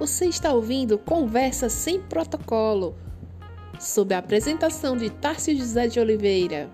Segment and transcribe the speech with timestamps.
[0.00, 2.96] Você está ouvindo Conversa Sem Protocolo,
[3.78, 6.70] sob a apresentação de Tárcio José de Oliveira.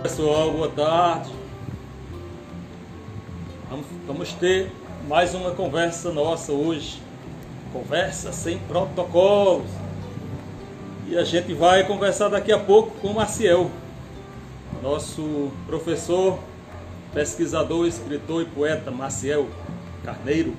[0.00, 1.32] Pessoal, boa tarde.
[3.68, 4.70] Vamos, vamos ter
[5.08, 7.02] mais uma conversa nossa hoje.
[7.72, 9.66] Conversa sem protocolos.
[11.08, 13.72] E a gente vai conversar daqui a pouco com o Maciel,
[14.82, 16.38] nosso professor,
[17.12, 19.48] pesquisador, escritor e poeta Maciel
[20.04, 20.54] Carneiro.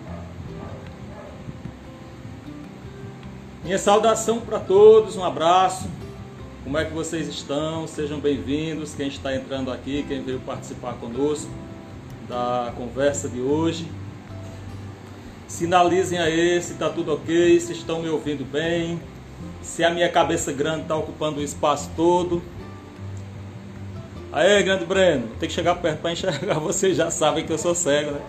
[3.64, 5.88] Minha saudação para todos, um abraço.
[6.64, 7.88] Como é que vocês estão?
[7.88, 8.94] Sejam bem-vindos.
[8.94, 11.50] Quem está entrando aqui, quem veio participar conosco
[12.28, 13.90] da conversa de hoje.
[15.48, 19.00] Sinalizem aí se está tudo ok, se estão me ouvindo bem,
[19.62, 22.42] se a minha cabeça grande está ocupando o espaço todo.
[24.38, 27.74] Aê, grande Breno, tem que chegar perto para enxergar, vocês já sabem que eu sou
[27.74, 28.22] cego, né?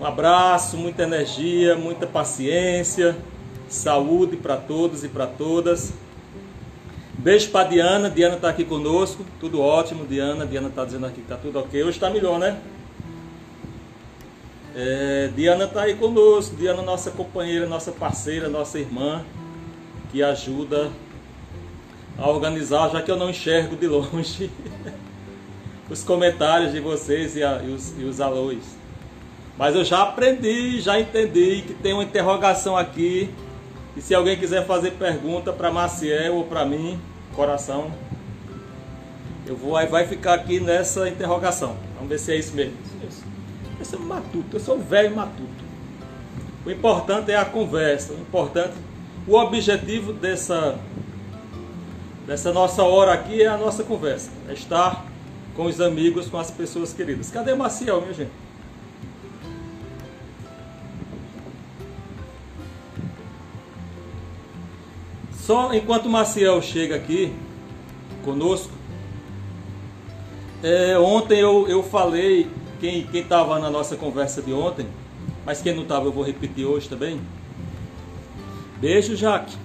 [0.00, 3.16] Um abraço, muita energia, muita paciência,
[3.68, 5.92] saúde para todos e para todas.
[7.16, 8.10] Beijo para Diana.
[8.10, 9.24] Diana está aqui conosco.
[9.38, 10.44] Tudo ótimo, Diana.
[10.44, 11.80] Diana está dizendo aqui que está tudo ok.
[11.80, 12.58] Hoje está melhor, né?
[14.80, 16.54] É, Diana está aí conosco.
[16.54, 19.24] Diana, nossa companheira, nossa parceira, nossa irmã,
[20.12, 20.92] que ajuda
[22.16, 24.48] a organizar, já que eu não enxergo de longe
[25.90, 28.62] os comentários de vocês e, a, e, os, e os alôs.
[29.56, 33.28] Mas eu já aprendi, já entendi que tem uma interrogação aqui
[33.96, 37.00] e se alguém quiser fazer pergunta para Maciel ou para mim,
[37.34, 37.90] coração,
[39.44, 41.76] eu vou vai ficar aqui nessa interrogação.
[41.96, 42.76] Vamos ver se é isso mesmo.
[43.88, 45.64] Esse é matuto, eu sou velho matuto.
[46.66, 48.74] O importante é a conversa, o importante,
[49.26, 50.78] o objetivo dessa
[52.26, 55.06] dessa nossa hora aqui é a nossa conversa, é estar
[55.56, 57.30] com os amigos, com as pessoas queridas.
[57.30, 58.30] Cadê Maciel, minha gente?
[65.32, 67.32] Só enquanto Maciel chega aqui
[68.22, 68.70] conosco,
[70.62, 74.86] é, ontem eu, eu falei, quem estava na nossa conversa de ontem,
[75.44, 77.20] mas quem não estava eu vou repetir hoje também.
[78.80, 79.56] Beijo, Jaque.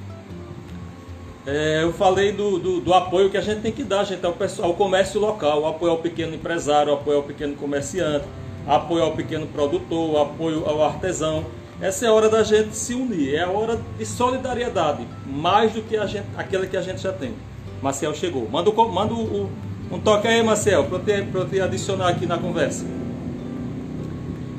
[1.45, 4.35] É, eu falei do, do, do, apoio que a gente tem que dar, gente, ao,
[4.61, 8.25] ao comércio local, apoio ao pequeno empresário, apoio ao pequeno comerciante,
[8.65, 11.45] apoio ao pequeno produtor, apoio ao artesão.
[11.81, 15.81] Essa é a hora da gente se unir, é a hora de solidariedade, mais do
[15.81, 17.33] que a gente, aquela que a gente já tem.
[17.81, 18.47] Marcel chegou.
[18.49, 22.85] Manda, manda um toque aí, Marcel, para eu, eu te adicionar aqui na conversa.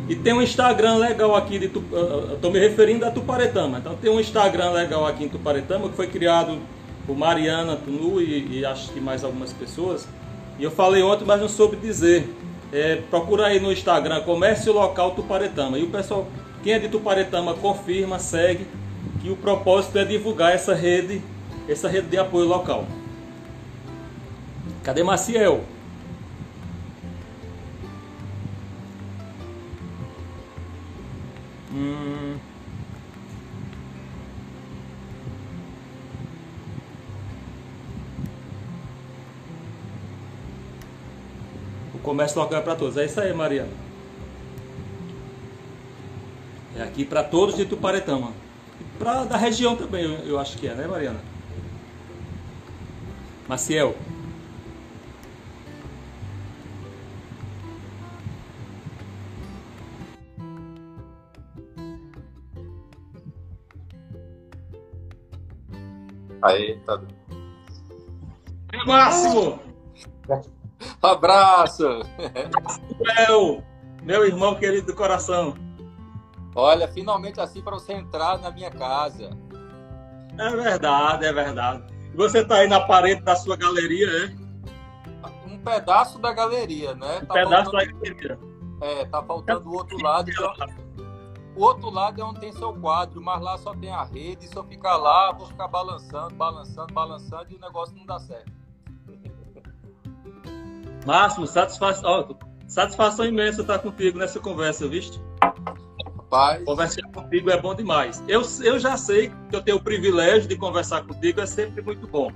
[0.09, 3.78] E tem um Instagram legal aqui, de, estou me referindo a Tuparetama.
[3.78, 6.59] Então tem um Instagram legal aqui em Tuparetama que foi criado
[7.06, 10.06] por Mariana Tunu e, e acho que mais algumas pessoas.
[10.59, 12.28] E eu falei ontem, mas não soube dizer.
[12.72, 15.78] É, procura aí no Instagram, Comércio Local Tuparetama.
[15.78, 16.26] E o pessoal
[16.65, 18.66] quem é de Tuparetama confirma, segue,
[19.21, 21.21] que o propósito é divulgar essa rede,
[21.69, 22.86] essa rede de apoio local.
[24.82, 25.62] Cadê Maciel?
[42.14, 42.97] Comércio local é para todos.
[42.97, 43.72] É isso aí, Mariana.
[46.76, 48.32] É aqui para todos de Tuparetama.
[48.98, 51.20] Para da região também, eu, eu acho que é, né, Mariana?
[53.48, 53.97] Maciel.
[66.41, 67.00] Aí, tá.
[68.86, 69.63] Máximo!
[71.04, 71.84] Abraço!
[72.98, 73.62] Meu,
[74.03, 75.54] meu irmão querido do coração.
[76.54, 79.30] Olha, finalmente assim para você entrar na minha casa.
[80.39, 81.83] É verdade, é verdade.
[82.15, 84.45] Você está aí na parede da sua galeria, é?
[85.47, 87.18] Um pedaço da galeria, né?
[87.22, 87.72] Um tá pedaço faltando...
[87.72, 88.39] da galeria.
[88.80, 90.30] É, tá faltando o outro lado.
[90.30, 90.53] Então...
[91.56, 94.48] O outro lado é onde tem seu quadro, mas lá só tem a rede.
[94.48, 98.64] Se eu ficar lá, vou ficar balançando, balançando, balançando e o negócio não dá certo.
[101.04, 102.36] Máximo, satisfação,
[102.66, 105.21] satisfação imensa estar contigo nessa conversa, viste?
[106.16, 106.65] Rapaz.
[106.65, 108.22] Conversar contigo é bom demais.
[108.27, 112.06] Eu, eu já sei que eu tenho o privilégio de conversar contigo, é sempre muito
[112.06, 112.30] bom.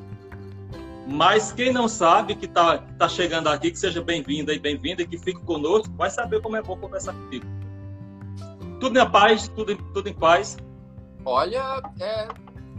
[1.07, 5.07] Mas quem não sabe que está tá chegando aqui, que seja bem-vinda e bem-vinda e
[5.07, 7.47] que fique conosco, vai saber como é bom conversar contigo.
[8.79, 10.59] Tudo em paz, tudo, tudo em paz.
[11.25, 12.29] Olha, é,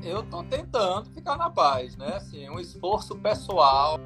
[0.04, 2.18] eu tô tentando ficar na paz, né?
[2.18, 4.00] Assim, um esforço pessoal.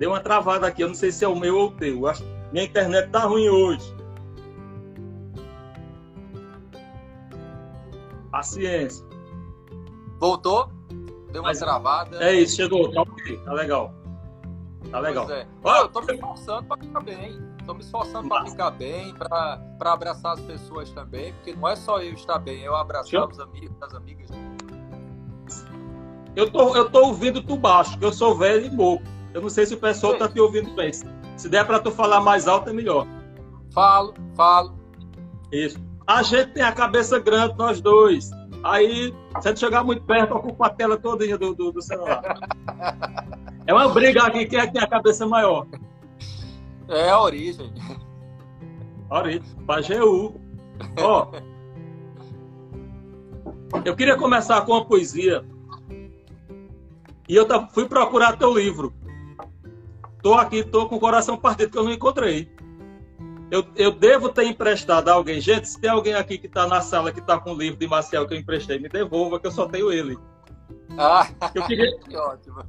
[0.00, 2.06] Deu uma travada aqui, eu não sei se é o meu ou o teu.
[2.06, 3.94] Acho minha internet tá ruim hoje.
[8.30, 9.04] Paciência.
[10.18, 10.70] Voltou?
[11.30, 12.16] Deu uma Mas, travada.
[12.24, 12.90] É isso, chegou.
[12.90, 13.92] Tá ok, tá legal.
[14.90, 15.30] Tá legal.
[15.30, 15.46] É.
[15.82, 17.38] eu tô me esforçando para ficar bem.
[17.66, 22.00] Tô me esforçando para ficar bem, para abraçar as pessoas também, porque não é só
[22.00, 24.30] eu estar bem, eu abraçar os amigos, as amigas.
[26.34, 29.19] Eu tô, eu tô ouvindo tu baixo, que eu sou velho e moco.
[29.32, 30.90] Eu não sei se o pessoal tá te ouvindo bem.
[31.36, 33.06] Se der para tu falar mais alto, é melhor.
[33.72, 34.78] Falo, falo.
[35.52, 35.78] Isso.
[36.06, 38.30] A gente tem a cabeça grande, nós dois.
[38.62, 42.22] Aí, se tu chegar muito perto, ocupa a tela todinha do, do, do celular.
[43.66, 45.66] é uma briga aqui, quem é que tem a cabeça maior?
[46.88, 47.72] É a origem.
[49.08, 49.42] A origem.
[49.66, 50.40] Pajeú.
[50.98, 51.28] Ó.
[53.84, 55.44] eu queria começar com uma poesia.
[57.28, 58.92] E eu fui procurar teu livro.
[60.22, 62.50] Tô aqui, tô com o coração partido que eu não encontrei.
[63.50, 65.40] Eu, eu devo ter emprestado a alguém.
[65.40, 67.88] Gente, se tem alguém aqui que está na sala que está com o livro de
[67.88, 70.16] Marcial que eu emprestei, me devolva, que eu só tenho ele.
[70.96, 72.62] Ah, eu queria, que ótimo.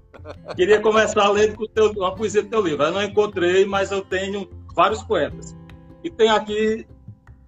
[0.56, 2.84] Queria começar lendo com teu, uma poesia do teu livro.
[2.84, 5.56] Eu não encontrei, mas eu tenho vários poetas.
[6.04, 6.88] E tem aqui,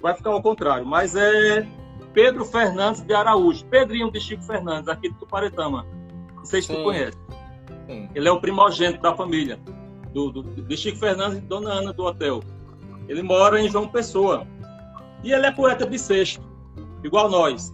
[0.01, 1.67] vai ficar ao contrário, mas é
[2.13, 5.85] Pedro Fernandes de Araújo, Pedrinho de Chico Fernandes, aqui de Tuparetama.
[6.35, 6.75] Não sei se Sim.
[6.75, 7.17] tu conhece.
[7.87, 8.09] Sim.
[8.13, 9.59] Ele é o primogênito da família,
[10.13, 12.41] do, do, de Chico Fernandes e Dona Ana do Hotel.
[13.07, 14.47] Ele mora em João Pessoa.
[15.23, 16.43] E ele é poeta bissexto,
[17.03, 17.73] igual nós.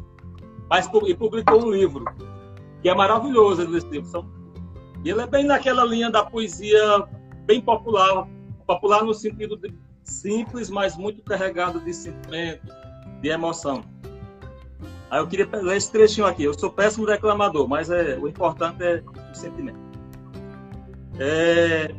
[0.70, 2.06] Mas, e publicou um livro,
[2.82, 4.26] que é maravilhoso esse livro.
[5.04, 7.08] E ele é bem naquela linha da poesia
[7.46, 8.28] bem popular.
[8.68, 12.68] Popular no sentido de simples, mas muito carregado de sentimento,
[13.20, 13.84] de emoção.
[15.10, 16.44] Aí eu queria ler esse trechinho aqui.
[16.44, 19.80] Eu sou péssimo declamador, mas é, o importante é o sentimento.
[21.18, 21.96] É,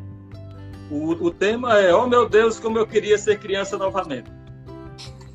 [0.90, 4.31] o, o tema é, oh meu Deus, como eu queria ser criança novamente.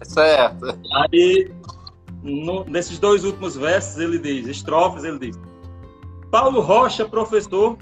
[0.04, 0.78] Certo.
[0.94, 1.52] Aí,
[2.22, 5.40] no, nesses dois últimos versos, ele diz, estrofes, ele diz:
[6.30, 7.78] Paulo Rocha, professor,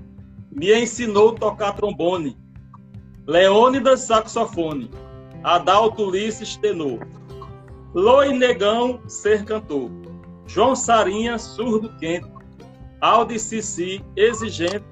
[0.52, 2.38] me ensinou a tocar trombone.
[3.26, 4.92] Leônidas, saxofone.
[5.44, 7.08] Adalto Ulisses, tenor.
[7.94, 9.90] Loi Negão, ser cantor.
[10.46, 12.32] João Sarinha, surdo quente.
[13.02, 14.86] Aldi Cici, exigente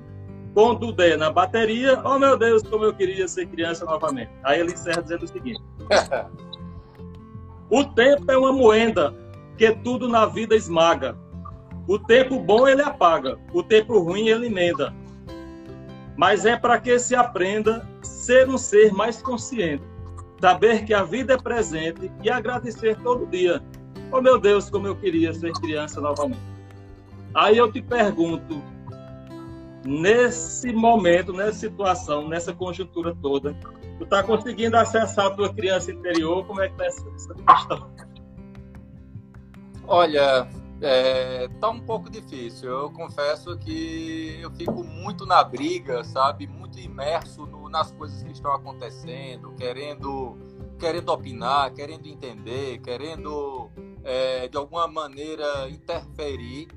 [0.53, 2.01] com Dudé na bateria.
[2.03, 4.31] Oh meu Deus, como eu queria ser criança novamente.
[4.43, 5.61] Aí ele encerra dizendo o seguinte:
[7.69, 9.15] O tempo é uma moenda
[9.57, 11.17] que tudo na vida esmaga.
[11.87, 14.93] O tempo bom ele apaga, o tempo ruim ele emenda.
[16.17, 19.83] Mas é para que se aprenda ser um ser mais consciente,
[20.39, 23.63] saber que a vida é presente e agradecer todo dia.
[24.11, 26.41] Oh meu Deus, como eu queria ser criança novamente.
[27.33, 28.61] Aí eu te pergunto,
[29.85, 33.53] nesse momento, nessa situação, nessa conjuntura toda,
[33.97, 36.45] tu está conseguindo acessar a tua criança interior?
[36.45, 37.91] Como é que está essa, essa questão?
[39.87, 40.47] Olha,
[40.81, 42.69] é, tá um pouco difícil.
[42.69, 46.47] Eu confesso que eu fico muito na briga, sabe?
[46.47, 50.37] Muito imerso no, nas coisas que estão acontecendo, querendo,
[50.79, 53.69] querendo opinar, querendo entender, querendo
[54.03, 56.67] é, de alguma maneira interferir.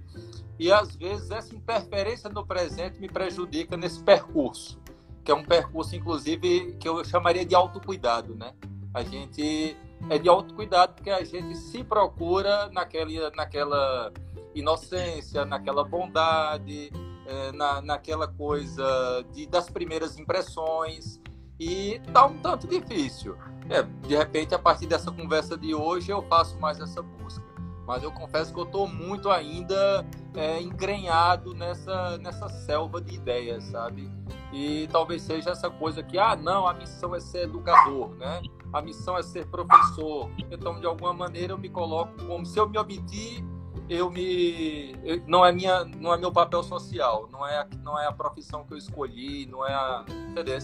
[0.59, 4.81] E às vezes essa interferência no presente me prejudica nesse percurso,
[5.25, 8.53] que é um percurso, inclusive, que eu chamaria de autocuidado, né?
[8.93, 9.77] A gente
[10.09, 14.13] é de autocuidado porque a gente se procura naquela, naquela
[14.55, 16.93] inocência, naquela bondade,
[17.27, 21.21] é, na, naquela coisa de, das primeiras impressões.
[21.59, 23.37] E tá um tanto difícil.
[23.69, 27.54] É, de repente, a partir dessa conversa de hoje, eu faço mais essa busca
[27.87, 33.65] mas eu confesso que eu estou muito ainda é, engrenhado nessa, nessa selva de ideias,
[33.65, 34.11] sabe?
[34.53, 38.41] E talvez seja essa coisa que, ah, não, a missão é ser educador, né?
[38.73, 40.31] A missão é ser professor.
[40.51, 43.45] Então, de alguma maneira, eu me coloco como se eu me omitir,
[43.89, 48.07] eu me eu, não é minha não é meu papel social, não é não é
[48.07, 50.59] a profissão que eu escolhi, não é a, entendeu?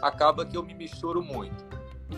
[0.00, 1.64] Acaba que eu me misturo muito.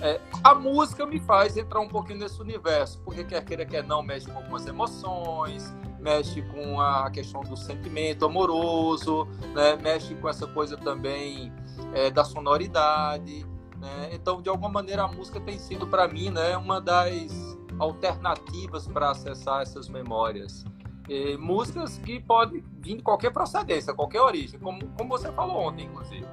[0.00, 4.02] É, a música me faz entrar um pouquinho nesse universo, porque quer queira, quer não,
[4.02, 9.76] mexe com algumas emoções, mexe com a questão do sentimento amoroso, né?
[9.76, 11.52] mexe com essa coisa também
[11.94, 13.46] é, da sonoridade.
[13.78, 14.10] Né?
[14.12, 19.10] Então, de alguma maneira, a música tem sido para mim né, uma das alternativas para
[19.10, 20.64] acessar essas memórias.
[21.08, 25.86] E músicas que podem vir de qualquer procedência, qualquer origem, como, como você falou ontem,
[25.86, 26.26] inclusive.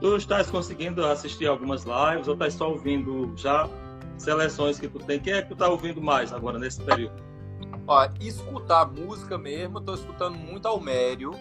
[0.00, 3.68] Tu estás conseguindo assistir algumas lives ou estás só ouvindo já
[4.18, 5.18] seleções que tu tem?
[5.18, 7.14] Quem é que tu tá ouvindo mais agora nesse período?
[7.86, 11.32] Ó, escutar música mesmo, tô escutando muito Almério.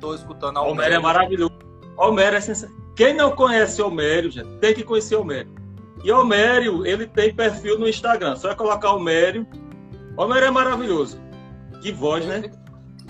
[0.00, 0.70] Tô escutando Almério.
[0.70, 1.58] Almério é maravilhoso.
[1.96, 2.78] Almério é sensacional.
[2.94, 5.52] Quem não conhece Almério, gente, tem que conhecer Almério.
[6.04, 8.36] E Almério, ele tem perfil no Instagram.
[8.36, 9.46] Só é colocar Almério.
[10.16, 11.20] Almério é maravilhoso.
[11.82, 12.42] Que voz, né?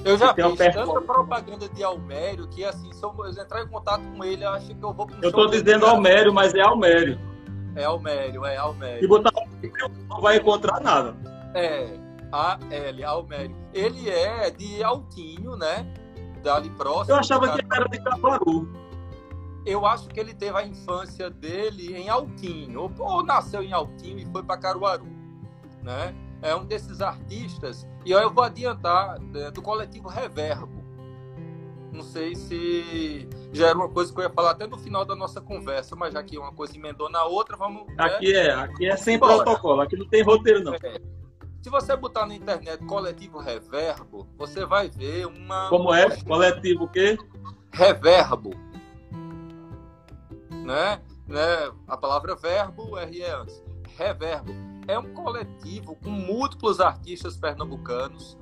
[0.05, 4.25] Eu já vi tanta propaganda de Almério que, assim, se eu entrar em contato com
[4.25, 7.19] ele, eu acho que eu vou pro Eu tô dizendo Almério, mas é Almério.
[7.75, 9.01] É Almério, é Almério.
[9.01, 9.31] Se botar
[10.09, 11.17] não vai encontrar nada.
[11.55, 11.99] É,
[12.33, 13.57] A-L, Almério.
[13.73, 15.87] Ele é de Altinho, né?
[16.43, 17.15] Dali próximo.
[17.15, 18.69] Eu achava que era de Caparu.
[19.67, 24.19] Eu acho que ele teve a infância dele em Altinho, ou, ou nasceu em Altinho
[24.19, 25.07] e foi para Caruaru,
[25.83, 26.15] né?
[26.41, 30.79] É um desses artistas, e eu vou adiantar, né, do coletivo Reverbo.
[31.93, 35.17] Não sei se já era uma coisa que eu ia falar até no final da
[35.17, 37.87] nossa conversa, mas já que uma coisa emendou na outra, vamos.
[37.89, 37.95] Né?
[37.99, 38.47] Aqui né?
[38.47, 39.43] é, aqui é sem Bora.
[39.43, 40.75] protocolo, aqui não tem roteiro, não.
[40.75, 41.01] É.
[41.61, 45.69] Se você botar na internet coletivo Reverbo, você vai ver uma.
[45.69, 46.09] Como é?
[46.23, 47.19] Coletivo o quê?
[47.73, 48.51] Reverbo.
[50.51, 51.01] Né?
[51.27, 51.73] né?
[51.87, 53.63] A palavra verbo, R é antes.
[53.97, 54.53] Reverbo.
[54.89, 58.37] É um coletivo com múltiplos artistas pernambucanos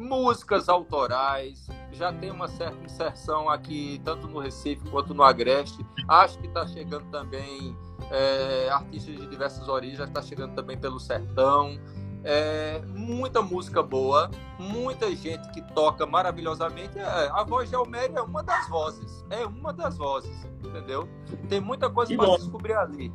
[0.00, 5.84] músicas autorais, já tem uma certa inserção aqui, tanto no Recife quanto no Agreste.
[6.08, 7.76] Acho que está chegando também
[8.10, 11.78] é, artistas de diversas origens, está chegando também pelo Sertão.
[12.22, 16.98] É, muita música boa, muita gente que toca maravilhosamente.
[16.98, 21.08] É, a voz de Almério é uma das vozes, é uma das vozes, entendeu?
[21.48, 23.12] Tem muita coisa para descobrir ali.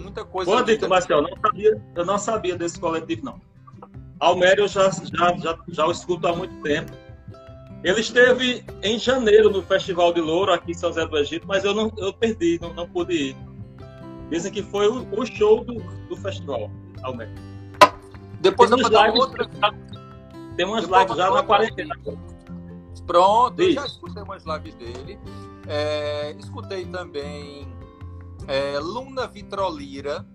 [0.00, 0.50] Muita coisa.
[0.50, 1.22] Boa dica, Marcel.
[1.22, 3.40] Não sabia, eu não sabia desse coletivo, não.
[4.18, 6.92] Almério eu já, já, já, já o escuto há muito tempo.
[7.82, 11.64] Ele esteve em janeiro no Festival de Louro, aqui em São José do Egito, mas
[11.64, 13.36] eu, não, eu perdi, não, não pude ir.
[14.28, 15.74] Dizem que foi o, o show do,
[16.08, 16.70] do festival,
[17.02, 17.34] Almério.
[18.40, 19.48] Depois tem lives, outra...
[20.56, 21.94] Tem umas Depois lives já na quarentena.
[23.06, 23.70] Pronto, Isso.
[23.70, 25.18] eu já escutei umas lives dele.
[25.66, 27.66] É, escutei também
[28.50, 30.26] é, Luna Vitrolira,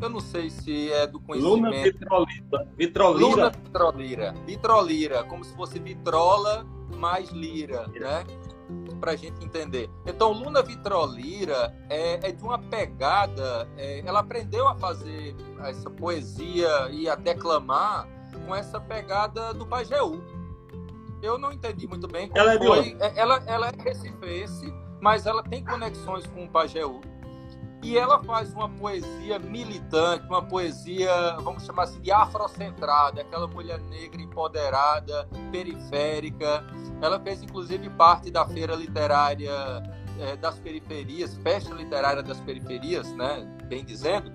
[0.00, 1.56] eu não sei se é do conhecimento.
[1.56, 2.68] Luna vitrolira.
[2.76, 3.26] Vitrolira.
[3.28, 4.34] Luna vitrolira.
[4.46, 6.66] Vitrolira, como se fosse vitrola
[6.96, 8.24] mais lira, né?
[8.98, 9.90] Pra gente entender.
[10.06, 13.68] Então, Luna Vitrolira é, é de uma pegada.
[13.76, 18.08] É, ela aprendeu a fazer essa poesia e a declamar
[18.46, 20.22] com essa pegada do Pajeú.
[21.22, 22.96] Eu não entendi muito bem ela foi.
[22.98, 27.00] É ela, ela é recifense, mas ela tem conexões com o Pajeú.
[27.82, 33.80] E ela faz uma poesia militante, uma poesia, vamos chamar assim, de afrocentrada, aquela mulher
[33.80, 36.64] negra empoderada, periférica.
[37.00, 39.50] Ela fez, inclusive, parte da feira literária
[40.20, 43.44] é, das periferias, festa literária das periferias, né?
[43.64, 44.32] Bem dizendo,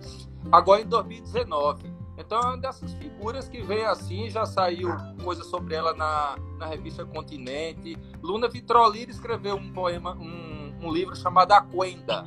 [0.52, 1.96] agora em 2019.
[2.18, 4.90] Então é uma dessas figuras que vem assim, já saiu
[5.24, 7.96] coisa sobre ela na, na revista Continente.
[8.22, 12.26] Luna Vitrolira escreveu um poema, um, um livro chamado Aquenda,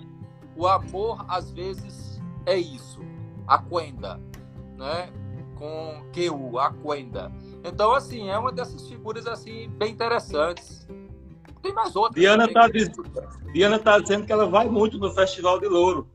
[0.57, 3.01] o amor às vezes é isso,
[3.47, 4.21] aquenda,
[4.77, 5.11] né?
[5.57, 7.31] Com QU, aquenda.
[7.63, 10.89] Então, assim, é uma dessas figuras assim bem interessantes.
[11.63, 12.15] Tem mais outras.
[12.15, 12.91] Diana está diz...
[13.53, 16.09] Diana tá dizendo que ela vai muito no Festival de Louro.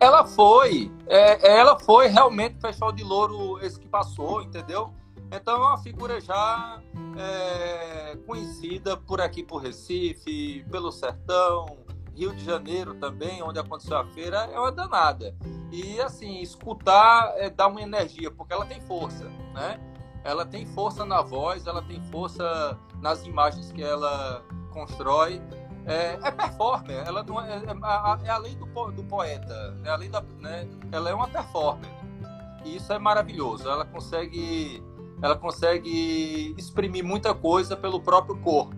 [0.00, 4.92] Ela foi, é, ela foi realmente no Festival de Louro esse que passou, entendeu?
[5.30, 6.80] Então é uma figura já
[7.16, 11.83] é, conhecida por aqui por Recife, pelo Sertão,
[12.14, 15.34] Rio de Janeiro também, onde aconteceu a feira, é uma danada.
[15.72, 19.80] E assim, escutar é, dá uma energia, porque ela tem força, né?
[20.22, 24.42] Ela tem força na voz, ela tem força nas imagens que ela
[24.72, 25.42] constrói.
[25.86, 30.22] É, é performer, ela não é, é, é além do, do, poeta, é além da,
[30.40, 30.66] né?
[30.90, 31.90] ela é uma performer.
[32.64, 33.68] E isso é maravilhoso.
[33.68, 34.82] Ela consegue,
[35.20, 38.74] ela consegue exprimir muita coisa pelo próprio corpo,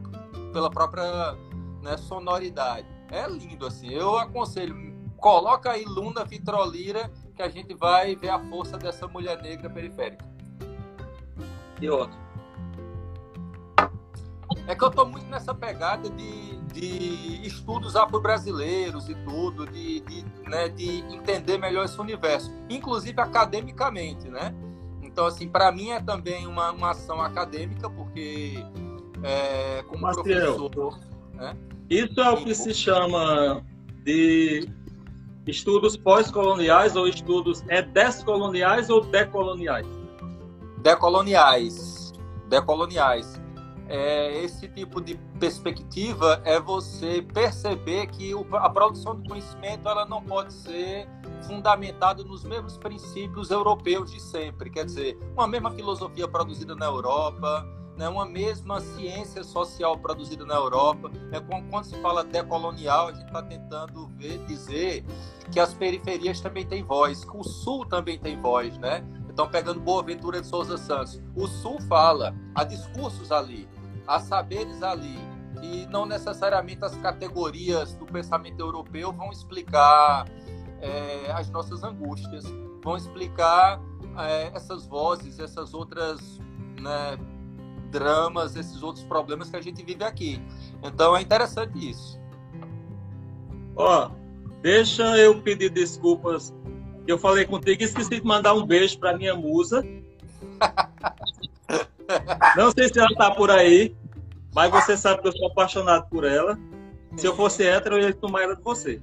[0.53, 1.37] pela própria
[1.81, 2.96] né, sonoridade.
[3.11, 3.91] É lindo, assim.
[3.91, 4.75] Eu aconselho,
[5.17, 10.25] coloca aí Luna Vitrolira, que a gente vai ver a força dessa mulher negra periférica.
[11.81, 12.17] E outro.
[14.67, 20.25] É que eu tô muito nessa pegada de, de estudos afro-brasileiros e tudo, de, de,
[20.49, 24.55] né, de entender melhor esse universo, inclusive academicamente, né?
[25.03, 28.55] Então, assim, para mim é também uma, uma ação acadêmica, porque
[29.23, 30.99] é, como Marcelo, professor...
[31.35, 31.57] Né?
[31.89, 33.65] Isso é o que se chama
[34.05, 34.69] de
[35.47, 39.87] estudos pós-coloniais ou estudos é descoloniais ou decoloniais?
[40.83, 42.13] Decoloniais.
[42.49, 43.41] Decoloniais.
[43.89, 50.05] é, esse tipo de perspectiva é você perceber que o, a produção do conhecimento ela
[50.05, 51.09] não pode ser
[51.47, 54.71] fundamentada nos mesmos princípios europeus de sempre.
[54.71, 57.67] Quer dizer, uma mesma filosofia produzida na Europa,
[57.97, 61.09] né, uma mesma ciência social produzida na Europa.
[61.09, 65.05] Né, quando se fala decolonial, a gente está tentando ver, dizer
[65.51, 69.05] que as periferias também têm voz, que o Sul também tem voz, né?
[69.29, 73.69] Então, pegando Boa Ventura de Souza Santos, o Sul fala, há discursos ali,
[74.07, 75.19] há saberes ali,
[75.63, 80.27] e não necessariamente as categorias do pensamento europeu vão explicar
[80.81, 82.45] é, as nossas angústias,
[82.83, 83.81] vão explicar
[84.19, 86.41] é, essas vozes, essas outras
[86.81, 87.19] né,
[87.87, 90.41] dramas, esses outros problemas que a gente vive aqui.
[90.83, 92.21] Então é interessante isso.
[93.75, 94.11] Ó,
[94.63, 96.55] deixa eu pedir desculpas.
[97.07, 99.85] Eu falei contigo e esqueci de mandar um beijo para minha musa.
[102.57, 103.95] Não sei se ela tá por aí,
[104.55, 106.59] mas você sabe que eu sou apaixonado por ela.
[107.17, 109.01] Se eu fosse hétero, eu ia tomar ela de você.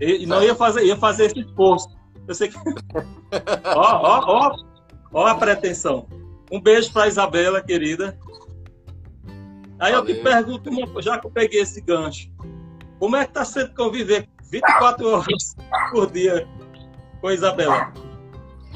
[0.00, 1.88] E não ia fazer, ia fazer esse esforço.
[2.28, 2.56] Eu sei que.
[3.74, 4.56] ó, ó, ó,
[5.12, 6.06] ó a pretensão.
[6.50, 8.18] Um beijo para Isabela, querida.
[9.78, 9.98] Aí Valeu.
[10.08, 12.30] eu te pergunto, já que eu peguei esse gancho,
[12.98, 15.56] como é que tá sendo conviver 24 horas
[15.90, 16.48] por dia
[17.20, 17.92] com a Isabela?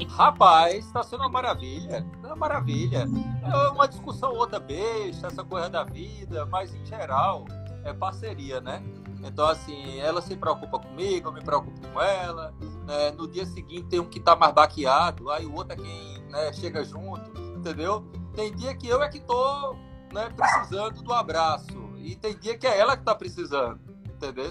[0.09, 2.05] Rapaz, está sendo uma maravilha.
[2.23, 3.07] Uma maravilha.
[3.43, 7.45] É uma discussão outra besta, essa coisa da vida, mas em geral
[7.83, 8.81] é parceria, né?
[9.23, 12.53] Então, assim, ela se preocupa comigo, eu me preocupo com ela.
[12.87, 13.11] Né?
[13.11, 16.53] No dia seguinte tem um que tá mais baqueado, aí o outro é quem né,
[16.53, 18.03] chega junto, entendeu?
[18.35, 19.75] Tem dia que eu é que tô
[20.11, 21.91] né, precisando do abraço.
[21.97, 24.49] E tem dia que é ela que tá precisando, entendeu?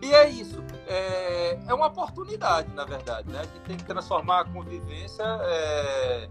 [0.00, 0.62] E é isso.
[0.86, 3.28] É, é uma oportunidade, na verdade.
[3.30, 3.40] Né?
[3.40, 6.28] A gente tem que transformar a convivência é,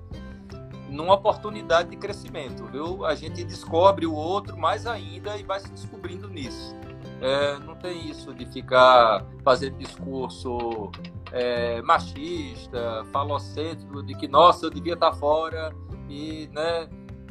[0.89, 3.05] numa oportunidade de crescimento, viu?
[3.05, 6.75] A gente descobre o outro mais ainda e vai se descobrindo nisso.
[7.21, 10.91] É, não tem isso de ficar fazendo discurso
[11.31, 15.73] é, machista, falocêntrico, de que, nossa, eu devia estar fora
[16.07, 16.87] e né,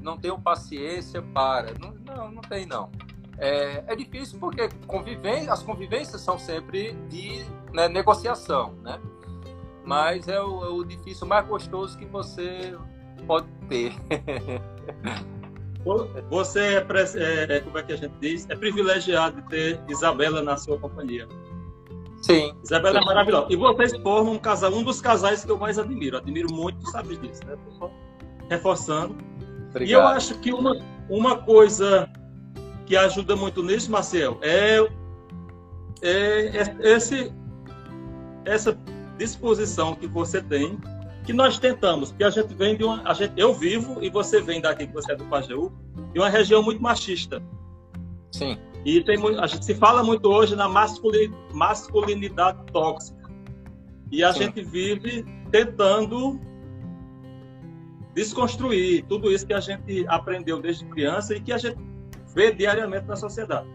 [0.07, 1.75] não tenho paciência para.
[1.81, 2.89] Não, não, não tem, não.
[3.39, 9.01] É, é difícil porque convivência, as convivências são sempre de né, negociação, né?
[9.85, 12.79] Mas é o, é o difícil mais gostoso que você
[13.27, 13.93] pode ter.
[16.31, 18.45] Você é, é, é, como é que a gente diz?
[18.51, 21.29] É privilegiado de ter Isabela na sua companhia.
[22.23, 22.53] Sim.
[22.65, 23.47] Isabela é maravilhosa.
[23.51, 26.17] E vocês formam um casal, um dos casais que eu mais admiro.
[26.17, 27.57] Admiro muito, sabe disso, né?
[28.51, 29.17] Reforçando.
[29.77, 29.89] Obrigado.
[29.89, 32.11] E eu acho que uma, uma coisa
[32.87, 34.79] que ajuda muito nisso, Marcel, é,
[36.03, 37.33] é, é esse,
[38.45, 38.79] essa
[39.19, 40.79] disposição que você tem
[41.25, 43.03] que nós tentamos, porque a gente vem de uma.
[43.03, 45.73] A gente, eu vivo e você vem daqui, que você é do Pajeú,
[46.13, 47.43] de uma região muito machista.
[48.31, 48.57] Sim.
[48.85, 53.29] E tem, a gente se fala muito hoje na masculinidade tóxica.
[54.13, 54.45] E a Sim.
[54.45, 56.41] gente vive tentando
[58.17, 61.79] desconstruir tudo isso que a gente aprendeu desde criança e que a gente
[62.35, 63.69] vê diariamente na sociedade.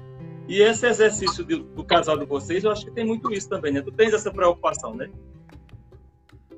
[0.48, 3.72] E esse exercício do, do casal de vocês, eu acho que tem muito isso também,
[3.72, 3.84] né?
[3.84, 5.12] Tu tens essa preocupação, né?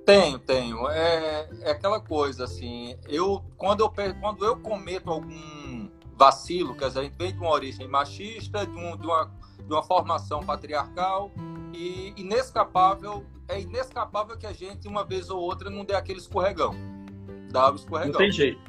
[0.05, 0.87] Tenho, tenho.
[0.87, 6.99] É, é aquela coisa, assim, eu quando, eu quando eu cometo algum vacilo, quer dizer,
[7.01, 11.31] a gente vem de uma origem machista, de, um, de, uma, de uma formação patriarcal,
[11.73, 16.92] e inescapável, é inescapável que a gente, uma vez ou outra, não dê aquele escorregão.
[17.53, 18.13] O escorregão.
[18.13, 18.61] Não tem jeito.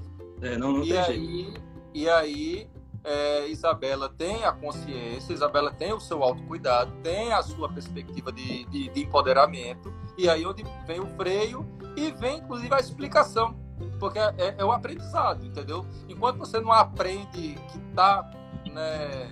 [0.43, 1.63] É, não, não e tem aí, jeito.
[1.95, 2.69] E aí,
[3.05, 8.65] é, Isabela tem a consciência, Isabela tem o seu autocuidado, tem a sua perspectiva de,
[8.65, 11.67] de, de empoderamento, e aí onde vem o freio
[11.97, 13.55] e vem inclusive a explicação,
[14.01, 15.85] porque é, é, é o aprendizado, entendeu?
[16.09, 18.29] Enquanto você não aprende que está
[18.73, 19.31] né,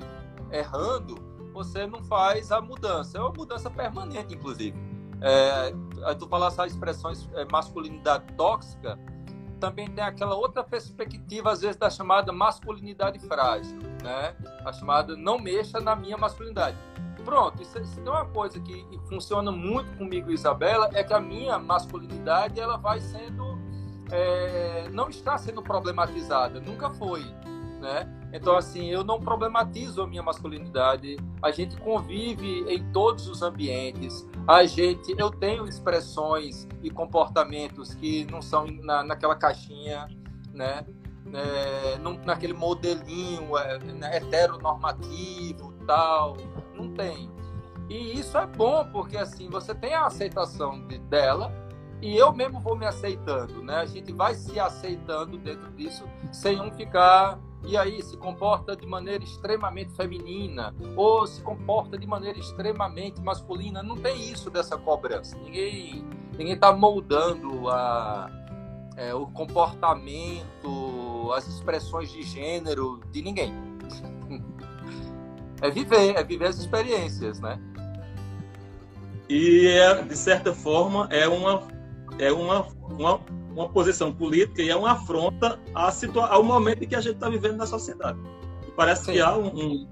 [0.50, 1.14] errando,
[1.52, 3.18] você não faz a mudança.
[3.18, 4.76] É uma mudança permanente, inclusive.
[5.20, 5.72] É,
[6.14, 8.98] tu falasse as expressões é, masculinidade tóxica,
[9.62, 14.34] também tem aquela outra perspectiva, às vezes, da chamada masculinidade frágil, né?
[14.64, 16.76] A chamada não mexa na minha masculinidade.
[17.24, 21.20] Pronto, isso, isso é uma coisa que funciona muito comigo e Isabela, é que a
[21.20, 23.56] minha masculinidade ela vai sendo,
[24.10, 27.22] é, não está sendo problematizada, nunca foi,
[27.80, 28.12] né?
[28.32, 34.26] Então, assim, eu não problematizo a minha masculinidade, a gente convive em todos os ambientes,
[34.46, 40.08] a gente, eu tenho expressões e comportamentos que não são na, naquela caixinha,
[40.52, 40.84] né?
[41.32, 46.36] É, naquele modelinho é, né, heteronormativo tal
[46.74, 47.30] não tem.
[47.88, 51.52] E isso é bom, porque assim, você tem a aceitação de, dela
[52.00, 53.76] e eu mesmo vou me aceitando, né?
[53.76, 58.86] A gente vai se aceitando dentro disso sem um ficar e aí se comporta de
[58.86, 63.82] maneira extremamente feminina ou se comporta de maneira extremamente masculina.
[63.82, 65.36] Não tem isso dessa cobrança.
[65.38, 68.30] Ninguém ninguém está moldando a,
[68.96, 73.52] é, o comportamento, as expressões de gênero de ninguém.
[75.60, 77.56] É viver, é viver as experiências, né?
[79.28, 81.62] E é, de certa forma é uma
[82.18, 83.20] é uma, uma
[83.54, 85.58] uma posição política e é uma afronta
[86.30, 88.18] ao momento em que a gente está vivendo na sociedade.
[88.76, 89.12] parece Sim.
[89.12, 89.88] que há um, um,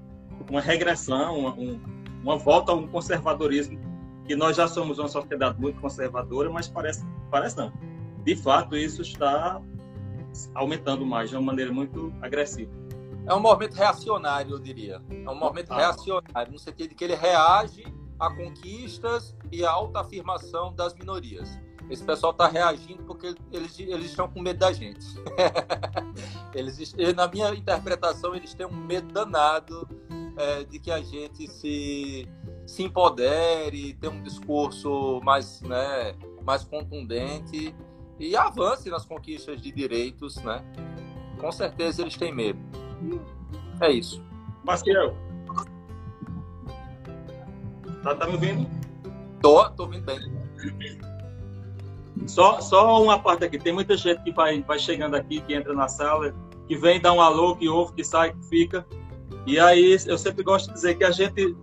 [0.49, 1.79] uma regressão, uma, um,
[2.23, 3.79] uma volta a um conservadorismo,
[4.25, 7.71] que nós já somos uma sociedade muito conservadora, mas parece, parece não.
[8.23, 9.61] De fato, isso está
[10.53, 12.71] aumentando mais de uma maneira muito agressiva.
[13.25, 15.01] É um movimento reacionário, eu diria.
[15.09, 15.77] É um movimento ah.
[15.77, 17.83] reacionário, no sentido de que ele reage
[18.19, 21.59] a conquistas e a autoafirmação das minorias
[21.91, 25.05] esse pessoal está reagindo porque eles, eles estão com medo da gente.
[26.55, 29.87] eles, na minha interpretação, eles têm um medo danado
[30.37, 32.25] é, de que a gente se,
[32.65, 37.75] se empodere, tenha um discurso mais, né, mais contundente
[38.17, 40.63] e avance nas conquistas de direitos, né?
[41.39, 42.59] Com certeza eles têm medo.
[43.81, 44.23] É isso.
[44.63, 45.13] Maciel.
[48.01, 48.69] Tá, tá me ouvindo?
[49.41, 51.10] Tô, tô ouvindo bem.
[52.27, 53.57] Só, só uma parte aqui.
[53.57, 56.33] Tem muita gente que vai, vai chegando aqui, que entra na sala,
[56.67, 58.85] que vem dar um alô, que ouve, que sai, que fica.
[59.45, 61.55] E aí eu sempre gosto de dizer que a gente.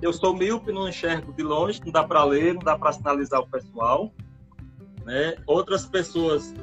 [0.00, 3.40] Eu sou míope, não enxergo de longe, não dá para ler, não dá para sinalizar
[3.40, 4.10] o pessoal.
[5.04, 5.36] Né?
[5.46, 6.54] Outras pessoas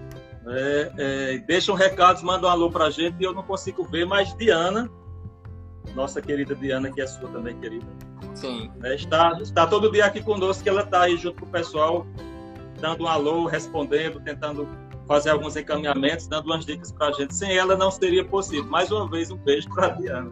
[0.43, 4.05] né, é, deixam recados, mandam um alô para a gente e eu não consigo ver,
[4.05, 4.89] mas Diana,
[5.93, 7.85] nossa querida Diana, que é sua também, querida.
[8.33, 8.71] Sim.
[8.77, 12.07] Né, está, está todo dia aqui conosco, que ela está aí junto com o pessoal
[12.79, 14.67] dando um alô, respondendo, tentando
[15.07, 17.35] fazer alguns encaminhamentos, dando umas dicas para a gente.
[17.35, 18.69] Sem ela não seria possível.
[18.69, 20.31] Mais uma vez, um beijo para a Diana.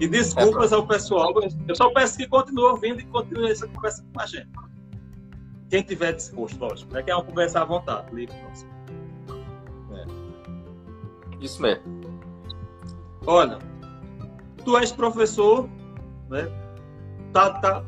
[0.00, 1.32] E desculpas é ao pessoal.
[1.68, 4.48] Eu só peço que continue ouvindo e continue essa conversa com a gente.
[5.70, 6.96] Quem tiver disposto, lógico.
[6.96, 8.34] É que é uma conversa à vontade, livre.
[9.92, 10.04] É.
[11.40, 11.82] Isso mesmo.
[13.26, 13.58] Olha,
[14.64, 15.68] tu és professor,
[16.28, 16.50] né?
[17.32, 17.84] Tá, tá,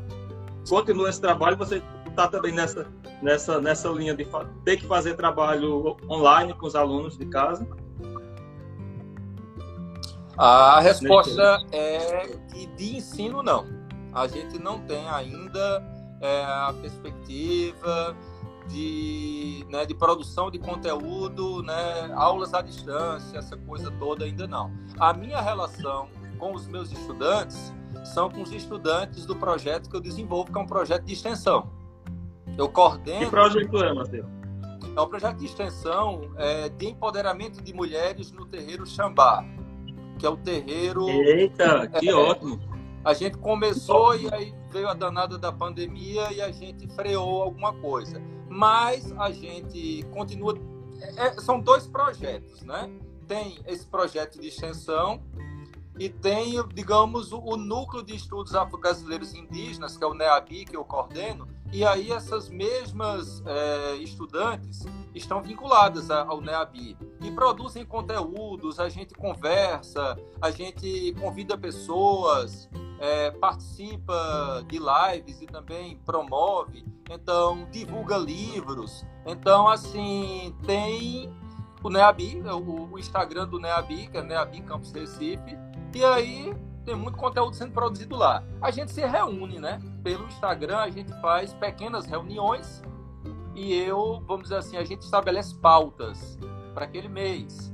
[0.67, 2.87] continua esse trabalho, você está também nessa
[3.21, 4.27] nessa, nessa linha de
[4.63, 7.67] ter que fazer trabalho online com os alunos de casa?
[10.37, 13.65] A resposta é que de ensino não.
[14.13, 15.83] A gente não tem ainda
[16.21, 18.15] é, a perspectiva
[18.67, 24.71] de, né, de produção de conteúdo, né, aulas à distância, essa coisa toda ainda não.
[24.99, 27.73] A minha relação com os meus estudantes
[28.03, 31.69] são com os estudantes do projeto que eu desenvolvo, que é um projeto de extensão.
[32.57, 33.25] Eu coordeno.
[33.25, 34.25] Que projeto é, Matheus?
[34.95, 39.43] É um projeto de extensão é, de empoderamento de mulheres no terreiro Xambá,
[40.17, 41.09] que é o terreiro.
[41.09, 42.59] Eita, que é, ótimo!
[43.03, 47.73] A gente começou e aí veio a danada da pandemia e a gente freou alguma
[47.73, 48.21] coisa.
[48.49, 50.57] Mas a gente continua.
[51.17, 52.89] É, são dois projetos, né?
[53.27, 55.21] Tem esse projeto de extensão
[55.97, 60.75] e tem, digamos, o, o núcleo de estudos afro-brasileiros indígenas, que é o NEABI, que
[60.75, 68.79] eu coordeno, e aí essas mesmas é, estudantes estão vinculadas ao NEABI e produzem conteúdos,
[68.79, 77.67] a gente conversa, a gente convida pessoas, é, participa de lives e também promove, então
[77.71, 79.05] divulga livros.
[79.25, 81.33] Então, assim, tem
[81.83, 85.57] o NEABI, o, o Instagram do NEABI, que é NEABI Campus Recife,
[85.95, 86.53] e aí
[86.83, 88.43] tem muito conteúdo sendo produzido lá.
[88.61, 89.81] A gente se reúne, né?
[90.03, 92.83] Pelo Instagram, a gente faz pequenas reuniões
[93.55, 96.37] e eu, vamos dizer assim, a gente estabelece pautas
[96.73, 97.73] para aquele mês.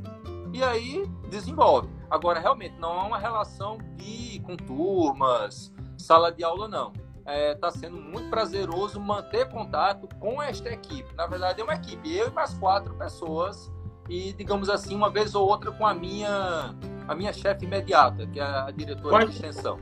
[0.53, 1.89] E aí desenvolve.
[2.11, 6.93] Agora, realmente, não é uma relação de com turmas, sala de aula, não.
[7.19, 11.11] Está é, tá sendo muito prazeroso manter contato com esta equipe.
[11.15, 13.71] Na verdade, é uma equipe, eu e mais quatro pessoas,
[14.07, 16.75] e, digamos assim, uma vez ou outra com a minha
[17.11, 19.77] a minha chefe imediata, que é a diretora Quais, de extensão.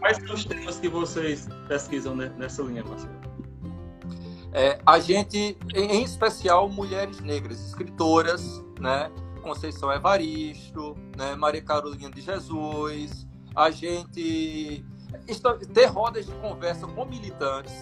[0.00, 3.22] Quais são os temas que vocês pesquisam nessa linha, Marcelo?
[4.52, 9.10] É, a gente, em especial, mulheres negras, escritoras, né?
[9.42, 11.36] Conceição Evaristo, né?
[11.36, 13.26] Maria Carolina de Jesus.
[13.54, 14.84] A gente
[15.72, 17.72] ter rodas de conversa com militantes,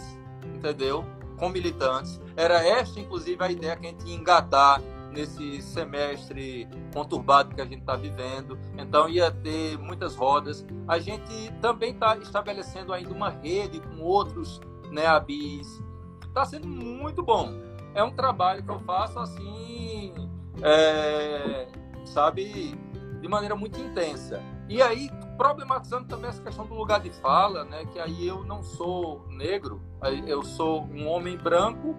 [0.54, 1.04] entendeu?
[1.38, 2.20] Com militantes.
[2.36, 7.64] Era esta, inclusive, a ideia que a gente ia engatar nesse semestre conturbado que a
[7.64, 8.58] gente está vivendo.
[8.76, 10.64] Então ia ter muitas rodas.
[10.86, 15.82] A gente também está estabelecendo ainda uma rede com outros né, ABIs.
[16.26, 17.52] Está sendo muito bom.
[17.94, 20.14] É um trabalho que eu faço assim,
[20.62, 21.66] é,
[22.04, 22.78] sabe,
[23.20, 24.40] de maneira muito intensa.
[24.68, 28.62] E aí, problematizando também essa questão do lugar de fala, né, que aí eu não
[28.62, 29.82] sou negro,
[30.26, 31.96] eu sou um homem branco